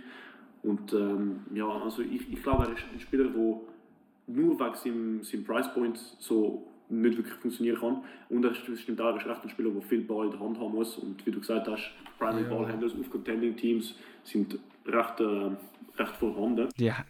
[0.62, 5.22] Und ähm, ja, also ich, ich glaube, er ist ein Spieler, der nur wegen seinem,
[5.22, 8.02] seinem Price Point so nicht wirklich funktionieren kann.
[8.28, 10.58] Und er stimmt auch, er ist echt ein Spieler, der viel Ball in der Hand
[10.58, 10.96] haben muss.
[10.98, 12.48] Und wie du gesagt hast, Primary ja.
[12.48, 15.50] Ballhandlers auf Contending Teams sind recht, äh,
[15.98, 16.68] recht vorhanden.
[16.76, 17.04] Ja.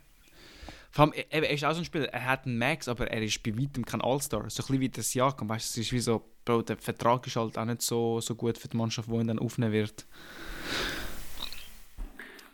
[0.92, 3.42] Vor allem, er, ist auch so ein Spieler, er hat einen Max, aber er ist
[3.42, 4.50] bei weitem kein All-Star.
[4.50, 7.36] So ein bisschen wie das Jahr, weißt es ist wie so, Bro, der Vertrag ist
[7.36, 10.06] halt auch nicht so, so gut für die Mannschaft, die ihn dann aufnehmen wird.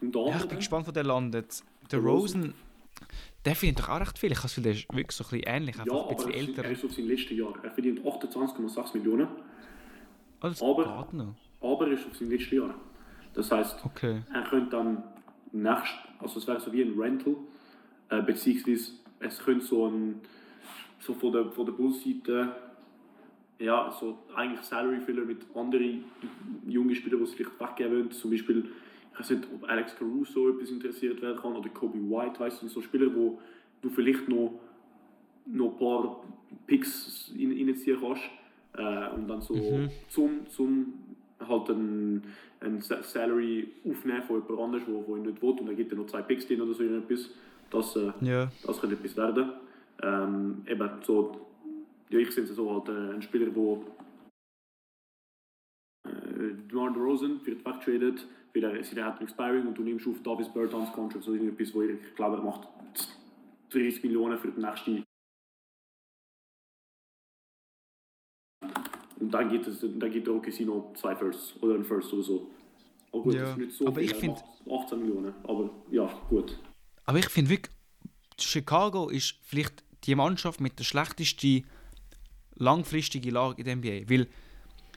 [0.00, 1.64] Ja, ich bin gespannt, wo der landet.
[1.90, 2.54] Der Rosen,
[3.44, 4.30] der verdient doch auch recht viel.
[4.30, 6.64] Ich habe Gefühl, der ist wirklich so ein bisschen ähnlich, einfach ja, ein bisschen älter.
[6.64, 7.54] er ist auf sein letztes Jahr.
[7.64, 9.28] Er verdient 28,6 Millionen.
[10.40, 11.34] Oh, das aber, geht noch.
[11.60, 12.74] aber er ist auf sein letztes Jahr.
[13.34, 14.22] Das heisst, okay.
[14.32, 15.02] er könnte dann
[15.50, 17.34] nächst, also es wäre so wie ein Rental,
[18.10, 20.20] äh, beziehungsweise es könnte so ein,
[21.00, 22.54] so von der, von der Bullseite
[23.58, 26.04] ja, so eigentlich Salary Filler mit anderen
[26.66, 28.10] jungen Spielern, die sich vielleicht weggeben wollen.
[28.10, 28.64] Zum Beispiel,
[29.12, 32.68] ich weiß nicht, ob Alex Caruso etwas interessiert werden kann oder Kobe White, weißt du,
[32.68, 33.40] so Spieler, wo
[33.82, 34.60] du vielleicht noch,
[35.46, 36.24] noch ein paar
[36.66, 38.22] Picks in, reinziehen kannst.
[38.74, 39.90] Äh, und dann so mhm.
[40.08, 40.92] zum, zum
[41.40, 42.22] halt ein,
[42.60, 45.98] ein Salary aufnehmen von jemand anderes, wo, wo ihn nicht will, und dann gibt er
[45.98, 47.30] noch zwei Picks drin oder so etwas.
[47.70, 48.50] Das, äh, ja.
[48.66, 49.52] das könnte etwas werden.
[50.02, 51.48] Ähm, eben so
[52.10, 53.80] ja, ich sehe es so halt äh, ein Spieler, der
[56.10, 60.48] äh, DeMar DeRozan wird weggetradet, weil er sie hat expiring und du nimmst auf Davis
[60.48, 62.68] Bertans Contract so irgendetwas, wo ich glaube, er macht
[63.70, 65.04] 30 Millionen für den nächsten
[69.20, 72.22] Und dann geht es, dann geht der OKC noch zwei Firsts oder ein First oder
[72.22, 72.50] so.
[73.12, 76.08] Aber gut, ja, das ist nicht so aber viel, ich finde 18 Millionen, aber ja,
[76.30, 76.56] gut.
[77.08, 77.74] Aber ich finde wirklich,
[78.38, 81.64] Chicago ist vielleicht die Mannschaft mit der schlechtesten
[82.56, 84.10] langfristigen Lage in der NBA.
[84.10, 84.26] Weil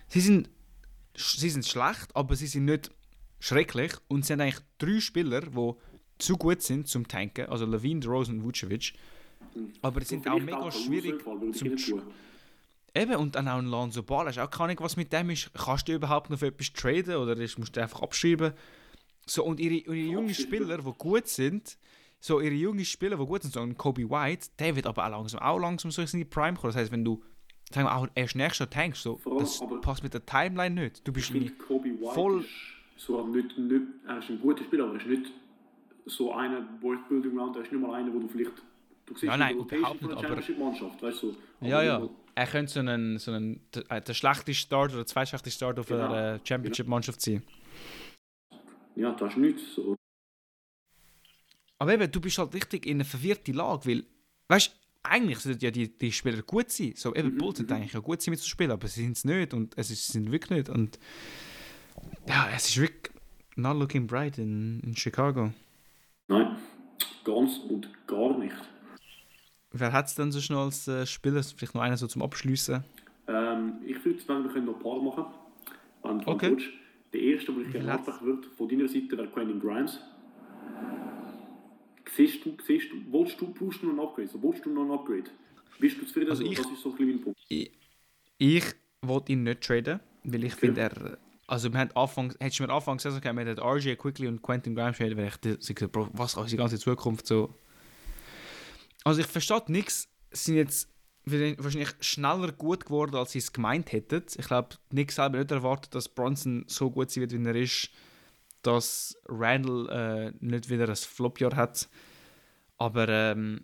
[0.10, 0.50] sie sind,
[1.15, 2.91] sie sind schlecht, aber sie sind nicht
[3.39, 3.93] schrecklich.
[4.10, 5.74] Und sie haben eigentlich drei Spieler, die
[6.17, 7.45] zu gut sind zum Tanken.
[7.45, 8.91] Also Levine, DeRozan und Vucevic.
[9.82, 12.02] Aber die sind auch mega auch schwierig zum
[12.93, 14.26] Eben, und dann auch ein Lonzo Ball.
[14.26, 15.50] Hast auch keine Ahnung, was mit dem ist.
[15.54, 18.52] Kannst du überhaupt noch für etwas traden oder musst du einfach abschreiben?
[19.26, 21.78] So, und ihre, ihre jungen Spieler, die gut sind,
[22.21, 25.10] so ihre jungen Spieler, die gut sind, so ein Kobe White, der wird aber auch
[25.10, 26.71] langsam, auch langsam so in die Prime kommen.
[26.71, 27.21] Das heißt, wenn du
[27.73, 31.05] sagen wir, auch erst nächstes Jahr tankst, so, allem, das passt mit der Timeline nicht.
[31.05, 31.55] Du bist nicht
[32.13, 32.45] voll...
[32.97, 35.31] So nicht, nicht, er ist ein guter Spieler, aber er ist nicht
[36.05, 38.51] so einer World Building Round, er ist nicht mal einer, wo du vielleicht
[39.12, 40.41] Du siehst ja, nein, überhaupt nicht, aber...
[40.57, 41.36] Mannschaft, weißt du?
[41.60, 42.07] Ja, ja.
[42.34, 46.05] Er könnte so einen, so äh, der schlechteste Start oder zweitschlechteste Start auf genau.
[46.05, 47.43] einer Championship-Mannschaft sein.
[48.95, 49.97] Ja, das ist nichts so.
[51.82, 54.04] Aber eben, du bist halt richtig in einer verwirrten Lage, weil,
[54.50, 56.94] weißt du, eigentlich sollten ja die, die Spieler gut sein.
[56.96, 57.76] So, eben, mhm, Bulls sind mhm.
[57.78, 60.52] eigentlich ja gut sein mitzuspielen, aber sie sind es nicht und es ist, sind wirklich
[60.52, 60.70] nicht.
[60.70, 61.00] Und
[62.28, 63.12] ja, es ist wirklich
[63.56, 65.54] not looking bright in, in Chicago.
[66.28, 66.56] Nein,
[67.24, 68.54] ganz und gar nicht.
[69.72, 71.41] Wer hat es denn so schnell als äh, Spieler?
[71.41, 72.84] Vielleicht noch einer so zum Abschließen?
[73.26, 75.26] Ähm, ich würde sagen, wir können noch ein paar machen.
[76.04, 76.58] Und okay.
[77.12, 80.00] Der erste, der ich gerne würde, von deiner Seite, wäre Quentin Grimes.
[82.15, 84.28] Siehst du, siehst du, willst du, brauchst du noch ein Upgrade?
[84.28, 85.30] So, willst du noch ein Upgrade?
[85.80, 86.30] Bist du zufrieden?
[86.30, 87.39] Also ich, das ist so ein bisschen Punkt.
[87.47, 87.71] Ich,
[88.38, 88.65] ich
[89.02, 90.67] wollte ihn nicht traden, weil ich okay.
[90.67, 91.17] finde, er...
[91.47, 94.41] Also wir haben Anfang, hättest du mir Anfang Saison gesagt, wir hätten RJ Quickly und
[94.41, 95.41] Quentin Grimes traden, wäre ich
[95.76, 97.54] gesagt, was ist die ganze Zukunft so
[99.04, 100.08] also ich verstehe nichts.
[100.32, 100.89] Sind jetzt
[101.26, 104.24] wahrscheinlich schneller gut geworden, als sie es gemeint hätten.
[104.38, 107.89] Ich glaube, Nick selber nicht erwartet, dass Bronson so gut sein wird, wie er ist,
[108.62, 111.89] dass Randall äh, nicht wieder ein Flopjahr hat.
[112.78, 113.63] Aber ähm,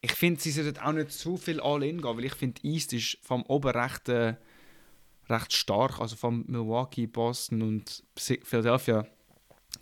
[0.00, 3.18] ich finde, sie sollten auch nicht zu viel All-In gehen, weil ich finde, East ist
[3.22, 4.36] vom Oberrechten äh,
[5.28, 6.00] recht stark.
[6.00, 9.06] Also von Milwaukee, Boston und Philadelphia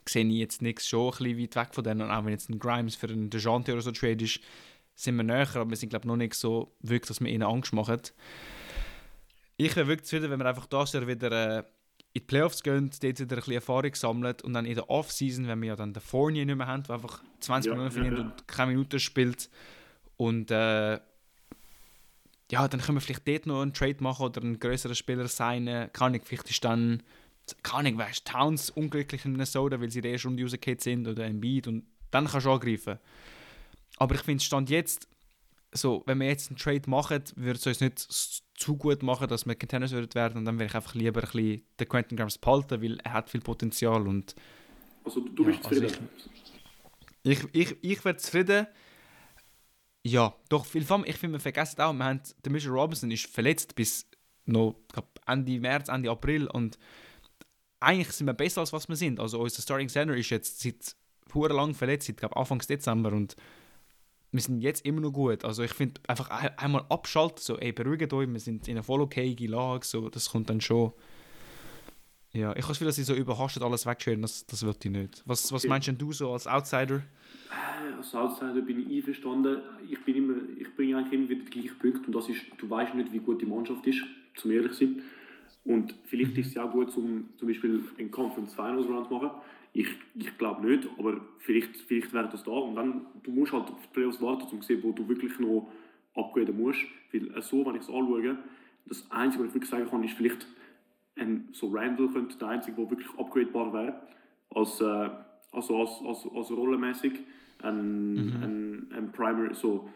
[0.08, 2.02] sehe ich jetzt nichts schon ein bisschen weit weg von denen.
[2.02, 4.40] Und auch wenn jetzt ein Grimes für einen DeJounte oder so trade ist,
[4.94, 7.72] sind wir näher, aber wir sind glaube noch nicht so wirklich, dass wir ihnen Angst
[7.72, 8.00] machen.
[9.58, 11.64] Ich wäre wirklich zufrieden, wenn wir einfach das Jahr wieder äh,
[12.16, 15.46] in die Playoffs gehen, dort wieder ein bisschen Erfahrung sammeln und dann in der Offseason,
[15.48, 18.18] wenn wir ja dann den Fournier nicht mehr haben, der einfach 20 ja, Minuten verdient
[18.18, 18.30] ja, ja.
[18.30, 19.50] und keine Minute spielt
[20.16, 20.94] und äh,
[22.50, 25.90] ja, dann können wir vielleicht dort noch einen Trade machen oder einen größeren Spieler sein.
[25.92, 27.02] Kann ich, vielleicht ist dann
[27.62, 31.06] keine Ahnung, weißt Towns unglücklich in Minnesota, weil sie in der ersten Runde rausgekehrt sind
[31.06, 32.98] oder ein Beat und dann kannst du angreifen.
[33.98, 35.08] Aber ich finde, Stand jetzt,
[35.72, 37.98] so, wenn wir jetzt einen Trade machen, würde es uns nicht
[38.54, 41.30] zu gut machen, dass wir Contenders würden werden und dann würde ich einfach lieber ein
[41.30, 44.34] bisschen den Quentin Grimes behalten, weil er hat viel Potenzial und
[45.04, 46.08] also du bist ja, also zufrieden?
[47.22, 48.66] ich, ich, ich, ich wäre zufrieden.
[50.02, 53.74] Ja, doch, viel ich finde, wir vergessen auch, wir haben, der Mitchell Robinson ist verletzt
[53.74, 54.06] bis
[54.44, 56.78] noch glaub, Ende März, Ende April und
[57.80, 59.20] eigentlich sind wir besser als was wir sind.
[59.20, 60.96] Also unser Starting Center ist jetzt seit
[61.34, 63.36] lang verletzt, seit glaub, Anfang Dezember und
[64.36, 65.44] wir sind jetzt immer noch gut.
[65.44, 69.00] Also ich finde einfach einmal abschalten, so ey, beruhigt euch, wir sind in einer voll
[69.00, 70.92] okayige Lage, so, das kommt dann schon.
[72.32, 74.90] Ja, ich habe das Gefühl, dass sie so überhastet alles wegschön, das, das wird ich
[74.90, 75.22] nicht.
[75.24, 76.96] Was, was meinst du so als Outsider?
[76.96, 79.62] Äh, als Outsider bin ich einverstanden.
[79.88, 82.68] Ich, bin immer, ich bringe eigentlich immer wieder den gleichen Punkt und das ist, du
[82.68, 84.02] weißt nicht, wie gut die Mannschaft ist,
[84.34, 85.02] zum ehrlich sein.
[85.64, 86.40] Und vielleicht mhm.
[86.40, 89.30] ist es auch gut, um zum Beispiel einen Conference Finals Run zu machen.
[89.76, 92.52] Ich, ich glaube nicht, aber vielleicht, vielleicht wäre das da.
[92.52, 95.38] Und dann, du musst halt auf die Playoffs warten, um zu sehen, wo du wirklich
[95.38, 95.70] noch
[96.14, 96.80] upgraden musst.
[97.12, 98.38] Weil äh, so, wenn ich es anschaue,
[98.86, 100.46] das Einzige, was ich wirklich sagen kann, ist vielleicht,
[101.16, 104.02] ein, so Randall könnte der Einzige, der wirklich upgradebar wäre.
[104.50, 105.10] Als, äh,
[105.52, 107.12] also als, als, als rollenmäßig.
[107.62, 108.42] Ein, mhm.
[108.42, 109.88] ein, ein Primer, so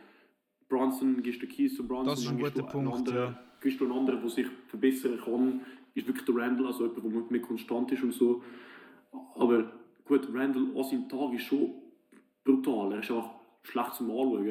[0.68, 3.84] Bronson, gibst du Keys zu Bronson, das ist ein guter Punkt, anderen, ja gibst du
[3.84, 5.60] einen anderen, der sich verbessern kann,
[5.94, 8.42] ist wirklich der Randall, also jemand, der mehr konstant ist und so.
[9.12, 9.72] Aber
[10.04, 11.74] gut, Randall an seinem Tag ist schon
[12.44, 12.92] brutal.
[12.92, 13.30] Er ist einfach
[13.62, 14.44] schlecht zum Anschauen,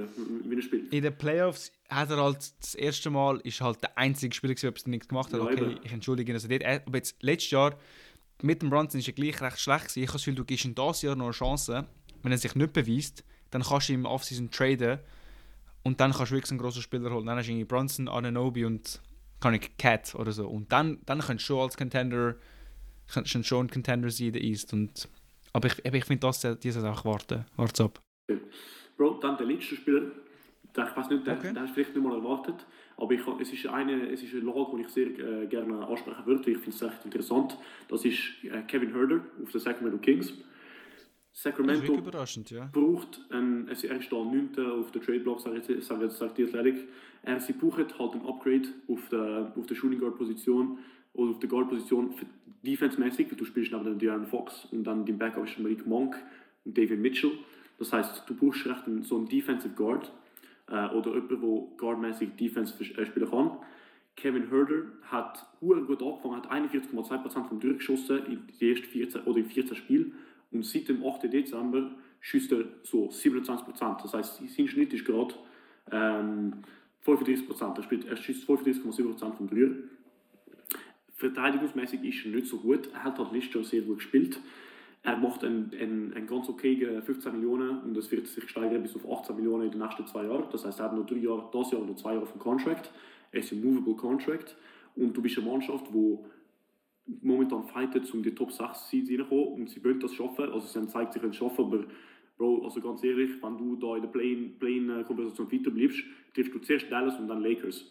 [0.45, 0.93] wie er spielt.
[0.93, 4.73] In den Playoffs hat er halt das erste Mal ist halt der einzige Spieler, der
[4.85, 5.39] nichts gemacht hat.
[5.39, 6.35] Okay, ich entschuldige ihn.
[6.35, 7.75] Also dort, aber jetzt letztes Jahr
[8.41, 9.99] mit dem Brunson ist er gleich recht schlecht gewesen.
[9.99, 11.85] Ich habe das Gefühl, du gibst ihm dieses Jahr noch eine Chance.
[12.21, 14.99] Wenn er sich nicht beweist, dann kannst du ihm auf season traden
[15.83, 17.25] und dann kannst du wirklich einen grossen Spieler holen.
[17.25, 19.01] Dann hast du irgendwie Bronson, Ananobi und
[19.39, 20.47] kann ich Cat oder so.
[20.47, 22.35] Und dann, dann kannst du schon als Contender
[23.13, 24.73] kannst du schon ein Contender sein in der East.
[24.73, 25.07] Und,
[25.53, 27.45] aber ich, ich finde, das dieses auch warten.
[27.55, 28.01] Warte ab.
[28.97, 30.11] Bro, dann der letzte Spieler.
[30.71, 31.47] Ich weiß nicht, den, okay.
[31.47, 32.65] den hast du vielleicht nicht mal erwartet.
[32.97, 36.25] Aber ich, es, ist eine, es ist eine Lage, die ich sehr äh, gerne ansprechen
[36.25, 37.57] würde, ich finde es echt interessant.
[37.87, 40.33] Das ist äh, Kevin Herder auf den Sacramento Kings.
[41.31, 41.93] Sacramento
[42.49, 42.69] ja.
[42.73, 44.49] braucht, ein, er ist da 9.
[44.81, 46.89] auf der Trade Block, sagt, sagt, sagt die Athletic.
[47.23, 50.79] Er, sie brauchen halt ein Upgrade auf der, auf der Shooting Guard Position
[51.13, 52.13] oder auf der Guard Position
[52.63, 56.15] defense-mäßig, du spielst neben dem De'Aaron Fox und dann dem Backup ist Malik Monk
[56.65, 57.31] und David Mitchell.
[57.77, 60.11] Das heißt, du brauchst recht einen, so einen Defensive Guard
[60.67, 63.51] äh, oder jemanden, der guardmäßig Defense äh, spielen kann.
[64.15, 69.45] Kevin Herder hat gut angefangen, hat 41,2% vom Durchgeschossen in die ersten 14 oder in
[69.45, 70.13] 14 Spielen
[70.51, 71.31] und seit dem 8.
[71.31, 74.01] Dezember schießt er so 27%.
[74.01, 75.35] Das heißt, sein Schnitt ist gerade
[75.91, 76.53] ähm,
[77.05, 77.77] 35%.
[77.77, 79.69] Er, spielt, er schießt 35,7% vom Dreier.
[81.19, 82.89] Verteidigungsmäßig ist er nicht so gut.
[82.93, 84.39] Er hat halt letztes Jahr sehr gut gespielt.
[85.03, 89.09] Er macht einen, einen, ganz okayen 15 Millionen und das wird sich steigern bis auf
[89.09, 90.45] 18 Millionen in den nächsten zwei Jahren.
[90.51, 92.91] Das heißt, er hat noch drei Jahre, das Jahr und noch zwei Jahre auf Contract.
[93.31, 94.55] Er ist ein movable Contract
[94.95, 96.17] und du bist eine Mannschaft, die
[97.21, 100.51] momentan fightet, um die Top 6 Seeds reinzukommen und sie wollen das schaffen.
[100.51, 101.83] Also sie haben gezeigt, sie können es schaffen, aber
[102.37, 105.99] Bro, also ganz ehrlich, wenn du da in der Play-In-Konversation Play weiter bleibst,
[106.33, 107.83] triffst du zuerst Dallas und dann Lakers.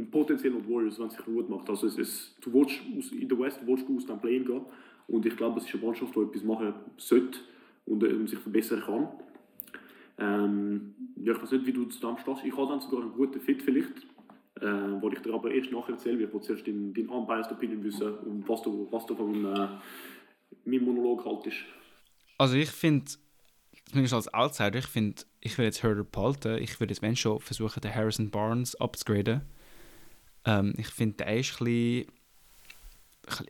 [0.00, 1.68] Und potenziell noch Warriors, wenn es sich gut macht.
[1.68, 4.62] Also es ist, du willst aus, in der West willst du aus dem Play-In gehen
[5.08, 7.38] und ich glaube, es ist eine Mannschaft, die etwas machen sollte
[7.84, 9.08] und äh, sich verbessern kann.
[10.16, 12.44] Ähm, ja, ich weiß nicht, wie du zu dem stehst.
[12.46, 14.06] Ich habe dann sogar einen guten Fit vielleicht,
[14.60, 17.84] äh, wo ich dir aber erst nachher erzähle, ich will zuerst deinen dein unbiased Opinion
[17.84, 19.68] wissen und was du, was du von äh,
[20.64, 21.58] meinem Monolog haltest.
[22.38, 23.04] Also ich finde,
[23.84, 26.56] zumindest als Outsider, ich finde, ich will jetzt Herder behalten.
[26.56, 29.42] Ich würde jetzt, wenn schon, versuchen, den Harrison Barnes abzugraden.
[30.44, 32.06] Ähm, ich finde, der ist ein bisschen,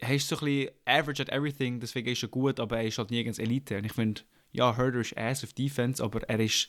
[0.01, 2.99] er ist so ein bisschen average at everything, deswegen ist er gut, aber er ist
[2.99, 3.79] halt nirgends Elite.
[3.79, 4.23] Und ich finde,
[4.53, 6.69] ja, Herder ist ass auf Defense, aber er ist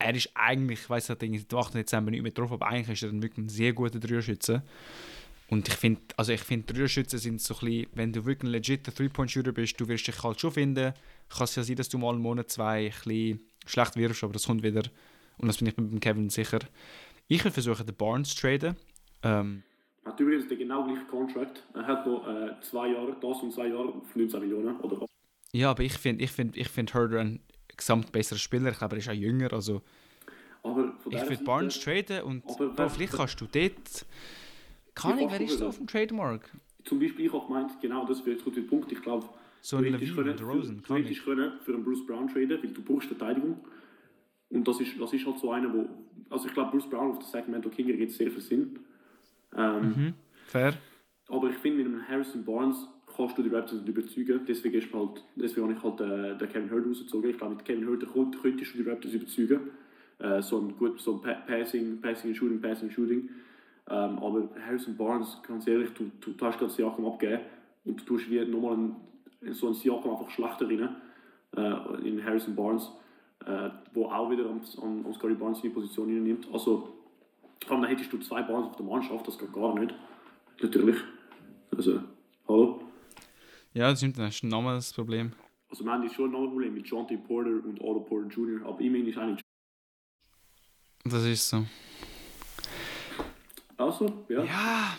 [0.00, 1.74] er ist eigentlich, ich weiß nicht, in 8.
[1.74, 4.62] Dezember nicht mehr drauf, aber eigentlich ist er ein wirklich ein sehr guter Dreierschütze.
[5.48, 8.52] Und ich finde, also ich finde, Dreierschützen sind so ein bisschen, wenn du wirklich ein
[8.52, 10.94] legiter Three-Point-Shooter bist, du wirst dich halt schon finden.
[11.28, 14.32] Kann es ja sein, dass du mal einen Monat, zwei ein bisschen schlecht wirfst, aber
[14.32, 14.82] das kommt wieder.
[15.38, 16.60] Und das bin ich mit Kevin sicher.
[17.28, 18.76] Ich will versuchen, den Barnes zu traden.
[19.22, 19.62] Ähm,
[20.04, 21.62] hat übrigens den genau gleichen Contract.
[21.74, 24.76] Er hat noch äh, zwei Jahre, das und zwei Jahre auf 19 Millionen.
[24.80, 25.06] Oder?
[25.52, 27.40] Ja, aber ich finde ich find, ich find Herder ein
[27.76, 28.70] gesamt besserer Spieler.
[28.70, 29.52] Ich glaube, er ist auch jünger.
[29.52, 29.82] Also
[30.62, 34.06] aber ich würde Barnes traden und bro, vielleicht kannst du dort.
[34.94, 36.50] Kann ich, wer ist so auf dem Trademark?
[36.84, 38.90] Zum Beispiel, ich habe gemeint, genau das wäre der Punkt.
[38.92, 39.26] Ich glaube,
[39.60, 40.82] so ein Levine können, Rosen.
[40.82, 43.58] Kann ich können für einen Bruce Brown traden, weil du brauchst Verteidigung.
[44.50, 45.88] Und das ist, das ist halt so einer, wo.
[46.28, 48.78] Also ich glaube, Bruce Brown auf der Sacramento King ergibt sehr viel Sinn.
[49.56, 50.14] Ähm, mhm,
[50.46, 50.74] fair.
[51.28, 52.86] Aber ich finde, mit einem Harrison Barnes
[53.16, 54.40] kannst du die Raptors nicht überzeugen.
[54.46, 57.30] Deswegen, ist halt, deswegen habe ich halt äh, den Kevin Hurd rausgezogen.
[57.30, 59.60] Ich glaube, mit Kevin Hurd könntest du die Raptors überzeugen.
[60.18, 63.28] Äh, so ein gut so ein pa Passing, Passing Shooting, Passing Shooting.
[63.88, 67.42] Ähm, aber Harrison Barnes, ganz ehrlich, du, du, du hast gerade Siakam abgegeben
[67.84, 68.96] und du tust wie nochmal ein,
[69.52, 70.96] so ein Siakam einfach schlechter rein,
[71.56, 72.88] äh, in Harrison Barnes,
[73.46, 76.46] äh, wo auch wieder an, an, an Scotty Barnes in die Position nimmt.
[76.52, 76.99] Also,
[77.68, 79.94] dann hättest du zwei Barnes auf der Mannschaft, das geht gar nicht.
[80.60, 80.96] Natürlich.
[81.76, 82.00] Also,
[82.48, 82.82] hallo?
[83.72, 85.32] Ja, das stimmt, ist ein normales Problem.
[85.68, 87.16] Also, wir haben schon ein normales Problem mit John T.
[87.16, 89.40] Porter und Otto Porter Jr., aber immerhin ist eigentlich.
[91.04, 91.64] Das ist so.
[93.76, 94.44] Also, ja.
[94.44, 94.98] Ja.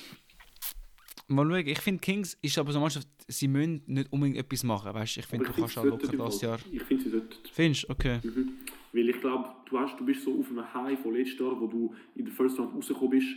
[1.28, 4.64] Mal schauen, ich finde Kings ist aber so eine Mannschaft, sie müssen nicht unbedingt etwas
[4.64, 6.60] machen, weißt ich finde, du kannst auch locker das Jahr.
[6.72, 7.36] Ich finde, sie sollten.
[7.52, 7.90] Findest?
[7.90, 8.20] Okay.
[8.24, 8.58] Mhm.
[8.94, 11.94] Weil ich glaube, du, du bist so auf einem High von letztes Jahr, wo du
[12.16, 13.28] in der First Round rausgekommen bist,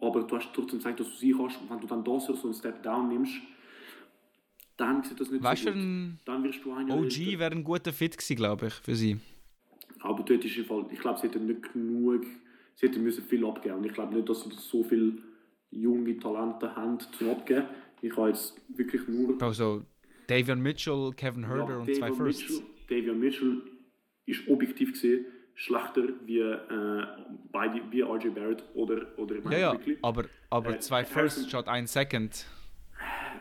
[0.00, 1.60] aber du hast trotzdem gezeigt, dass du sie kannst.
[1.60, 3.34] Und wenn du dann das Jahr so einen Step Down nimmst,
[4.76, 5.78] dann sieht das nicht weißt so gut.
[5.78, 9.18] Ein dann wirst du ein OG wäre ein guter Fit gewesen, glaube ich, für sie.
[10.00, 12.24] Aber dort ist Fall, ich glaube, sie hätten nicht genug,
[12.74, 13.76] sie hätten müssen viel abgeben.
[13.76, 15.18] Und ich glaube nicht, dass sie so viele
[15.70, 17.66] junge Talente haben zum Abgeben.
[18.00, 19.40] Ich habe jetzt wirklich nur.
[19.40, 19.84] Also
[20.26, 22.42] Davion Mitchell, Kevin Herder ja, und zwei Firsts.
[22.42, 23.62] Mitchell, Davion Mitchell
[24.26, 27.06] ist objektiv gesehen schlechter wie, äh,
[27.50, 31.86] beide, wie RJ Barrett oder, oder Ja, ja, aber, aber äh, zwei Firsts statt ein
[31.86, 32.46] Second.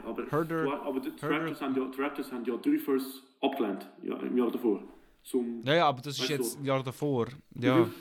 [0.04, 4.18] Aber, Herder, aber die, Raptors haben ja, die Raptors haben ja drei Firsts abgelehnt ja,
[4.18, 4.84] im Jahr davor.
[5.24, 7.28] Zum, ja, ja, aber das ist jetzt ein Jahr davor.
[7.56, 7.78] Ja.
[7.78, 7.94] Mhm.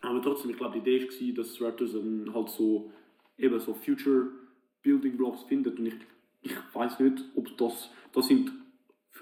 [0.00, 2.92] Aber trotzdem, ich glaube, die Idee war, dass Raptors dann halt so
[3.36, 4.28] eben so Future
[4.82, 5.94] Building Blocks findet und ich,
[6.42, 8.52] ich weiß nicht, ob das, das sind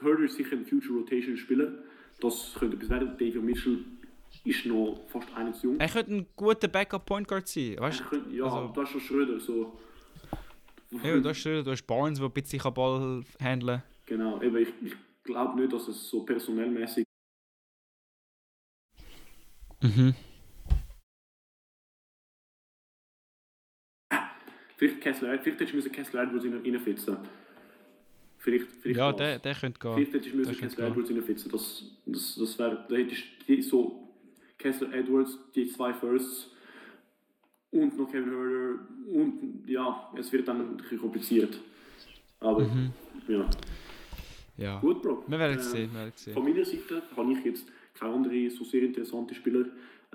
[0.01, 1.73] Herder sicher ein Future Rotation Spieler,
[2.21, 3.17] das könnte bis werden.
[3.19, 3.85] David Mitchell
[4.45, 5.81] ist noch fast einen zu jung.
[5.81, 8.17] Er könnte ein guter Backup Point Guard sein, weißt du?
[8.31, 9.79] Ja, also, du hast schon Schröder, so.
[11.03, 13.83] Ja, du hast Schröder, du hast Barnes, der ein bisschen Ball handeln kann.
[14.07, 14.95] Genau, eben, ich, ich
[15.25, 17.05] glaube nicht, dass es so personellmäßig
[19.83, 20.15] Mhm.
[24.77, 27.19] Vielleicht, Kessler, vielleicht hättest du Kessler Edwards reinfitzen
[28.47, 29.17] Vielleicht, vielleicht ja, das.
[29.19, 29.95] der, der könnte gehen.
[29.95, 31.51] Vielleicht hättest du müssen Kessler Edwards reinfitzen.
[31.51, 34.09] Das, das, das wäre, da hättest du die, so
[34.57, 36.51] Kessler Edwards, die zwei Firsts
[37.73, 38.79] und noch Kevin Herder
[39.13, 41.59] und ja, es wird dann ein bisschen kompliziert.
[42.39, 42.93] Aber Mhm.
[43.27, 43.51] ja,
[44.59, 44.79] Ja.
[44.81, 45.25] gut, Bro.
[45.27, 46.35] Wir werden Äh, sehen, wir werden sehen.
[46.35, 49.67] Von meiner Seite habe ich jetzt keine andere so sehr interessante Spieler.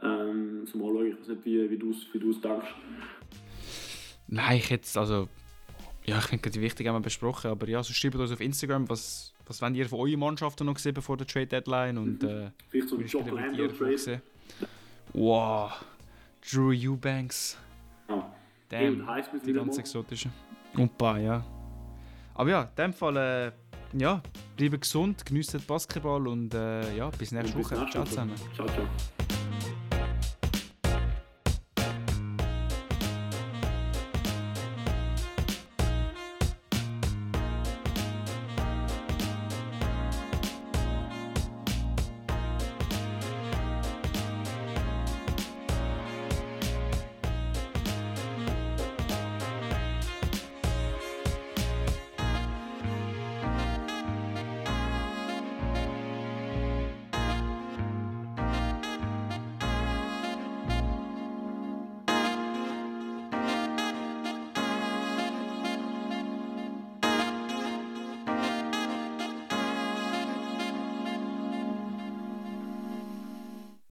[0.01, 1.07] Ähm, zum Anschauen.
[1.07, 2.73] Ich weiß nicht, wie, wie du es wie du's denkst.
[4.27, 5.27] Nein, ich hätte also.
[6.05, 8.89] Ja, ich denke, die wichtigen haben wir besprochen, aber ja, so schreibt uns auf Instagram,
[8.89, 12.49] was, was wollt ihr von euren Mannschaften noch gesehen bevor der Trade Deadline und äh,
[12.69, 14.21] Vielleicht so ein Landale ihr Trade.
[15.13, 15.71] Wow,
[16.49, 17.57] Drew Eubanks,
[18.09, 18.33] Ja.
[18.69, 19.79] damn, Highsmith die ganz mal.
[19.79, 20.31] exotischen.
[20.73, 21.43] Und ein paar, ja.
[22.33, 23.51] Aber ja, in dem Fall, äh,
[23.99, 24.21] ja,
[24.57, 27.79] bleibt gesund, genießt Basketball und äh, ja, bis nächste Und bis Woche.
[27.81, 28.33] nächste Ciao zusammen.
[28.55, 29.20] Ciao, ciao.